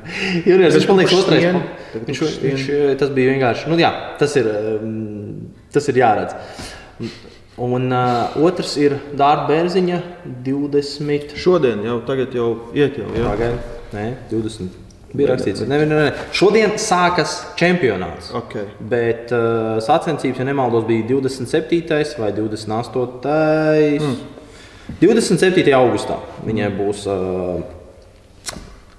[0.47, 1.49] juniors, viņš man liekas otrais.
[2.07, 2.69] Viņš, viņš,
[3.03, 3.91] tas bija vienkārši, nu jā,
[4.23, 4.47] tas ir,
[5.75, 6.39] tas ir jāredz.
[7.59, 10.03] Un uh, otrs ir Dārta Bērziņa
[10.47, 11.35] 20.
[11.39, 13.09] Šodien jau tagad jau iet jau.
[13.17, 13.33] Jā.
[13.33, 14.85] Tagad, nē, 20.
[15.09, 16.27] Bija rakstīts, ka ne, ne, ne.
[16.37, 18.29] šodien sākas čempionāts.
[18.43, 18.67] Okay.
[18.91, 22.21] Bet uh, sacensības, ja nemaldos, bija 27.
[22.21, 23.33] vai 28.
[24.05, 24.19] Mm.
[25.01, 25.65] 27.
[25.77, 26.79] augustā viņai mm.
[26.79, 27.59] būs uh,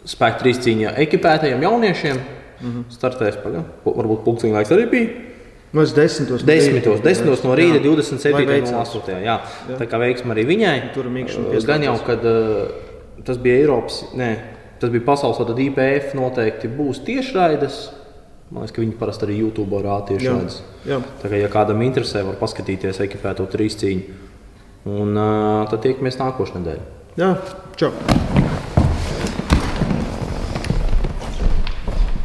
[0.10, 2.20] spēka trīs cīņa ekipētajiem jauniešiem.
[2.60, 2.84] Mm -hmm.
[2.92, 5.29] Startēs, paga, varbūt pulksteņa laiks arī bija.
[5.72, 7.84] Nu, es desmitos, Desmitos, desmitos no rīta, Jā.
[7.86, 8.34] 27.
[8.34, 8.94] Lai no veicās.
[8.98, 9.12] 8.
[9.22, 9.36] Jā.
[9.70, 9.76] Jā.
[9.78, 10.78] Tā kā veiksme arī viņai.
[10.96, 12.72] Tur mīkšana Uh, Gan jau, kad uh,
[13.28, 14.32] tas bija Eiropas, nē,
[14.82, 17.80] tas bija pasaules, tad IPF noteikti būs tiešraides.
[18.50, 20.62] Man liekas, ka viņi parasti arī YouTube rāda tiešraides.
[20.90, 20.98] Jā.
[21.22, 24.22] Tā kā, ja kādam interesē, var paskatīties ekipēto trīs cīņu.
[24.90, 26.94] Un uh, tad tiekamies nākošais nedēļa.
[27.20, 27.36] Jā,
[27.78, 27.94] čau!